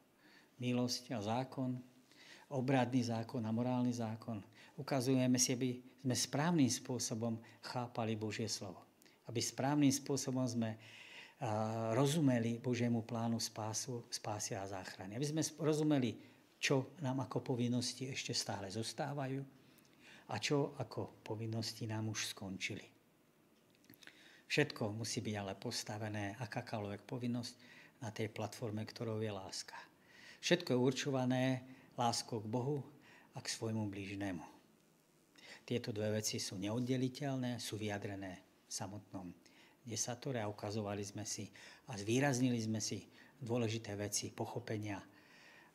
[0.63, 1.77] Milosť a zákon,
[2.53, 4.43] obradný zákon a morálny zákon.
[4.75, 8.91] Ukazujeme si, aby sme správnym spôsobom chápali Božie slovo
[9.31, 10.75] aby správnym spôsobom sme
[11.95, 15.15] rozumeli Božiemu plánu spásu, spásia a záchrany.
[15.15, 16.19] Aby sme rozumeli,
[16.61, 19.41] čo nám ako povinnosti ešte stále zostávajú
[20.29, 22.85] a čo ako povinnosti nám už skončili.
[24.51, 27.55] Všetko musí byť ale postavené, akákoľvek povinnosť,
[28.01, 29.77] na tej platforme, ktorou je láska.
[30.41, 31.45] Všetko je určované
[32.01, 32.81] láskou k Bohu
[33.37, 34.41] a k svojmu blížnemu.
[35.61, 39.29] Tieto dve veci sú neoddeliteľné, sú vyjadrené samotnom
[39.85, 41.45] desatore a ukazovali sme si
[41.89, 43.05] a zvýraznili sme si
[43.37, 45.01] dôležité veci pochopenia,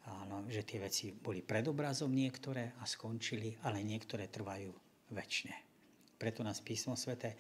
[0.07, 4.71] áno, že tie veci boli pred obrazom niektoré a skončili, ale niektoré trvajú
[5.11, 5.57] väčšine.
[6.17, 7.35] Preto nás písmo svete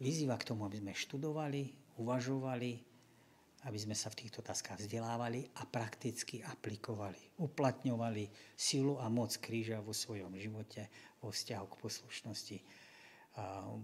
[0.00, 2.89] vyzýva k tomu, aby sme študovali, uvažovali,
[3.68, 9.84] aby sme sa v týchto otázkach vzdelávali a prakticky aplikovali, uplatňovali silu a moc kríža
[9.84, 10.88] vo svojom živote,
[11.20, 12.56] vo vzťahu k poslušnosti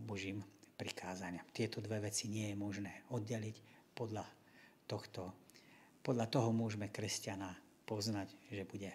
[0.09, 0.40] Božím
[0.81, 1.44] prikázania.
[1.53, 3.57] Tieto dve veci nie je možné oddeliť
[3.93, 4.24] podľa
[4.89, 5.32] tohto.
[6.01, 7.53] Podľa toho môžeme kresťana
[7.85, 8.93] poznať, že bude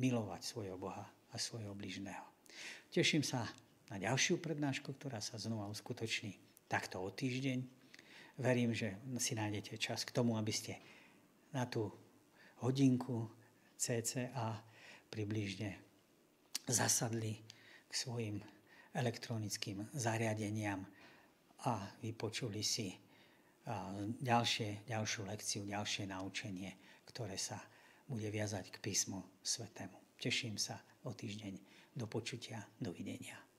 [0.00, 2.24] milovať svojho Boha a svojho bližného.
[2.92, 3.48] Teším sa
[3.92, 6.36] na ďalšiu prednášku, ktorá sa znova uskutoční
[6.68, 7.81] takto o týždeň.
[8.40, 10.80] Verím, že si nájdete čas k tomu, aby ste
[11.52, 11.92] na tú
[12.64, 13.28] hodinku
[13.76, 14.62] CCA
[15.12, 15.76] približne
[16.64, 17.36] zasadli
[17.88, 18.40] k svojim
[18.96, 20.80] elektronickým zariadeniam
[21.68, 22.94] a vypočuli si
[24.22, 26.72] ďalšie, ďalšiu lekciu, ďalšie naučenie,
[27.06, 27.60] ktoré sa
[28.08, 30.18] bude viazať k písmu svetému.
[30.18, 31.58] Teším sa o týždeň.
[31.92, 33.51] Do počutia, dovidenia.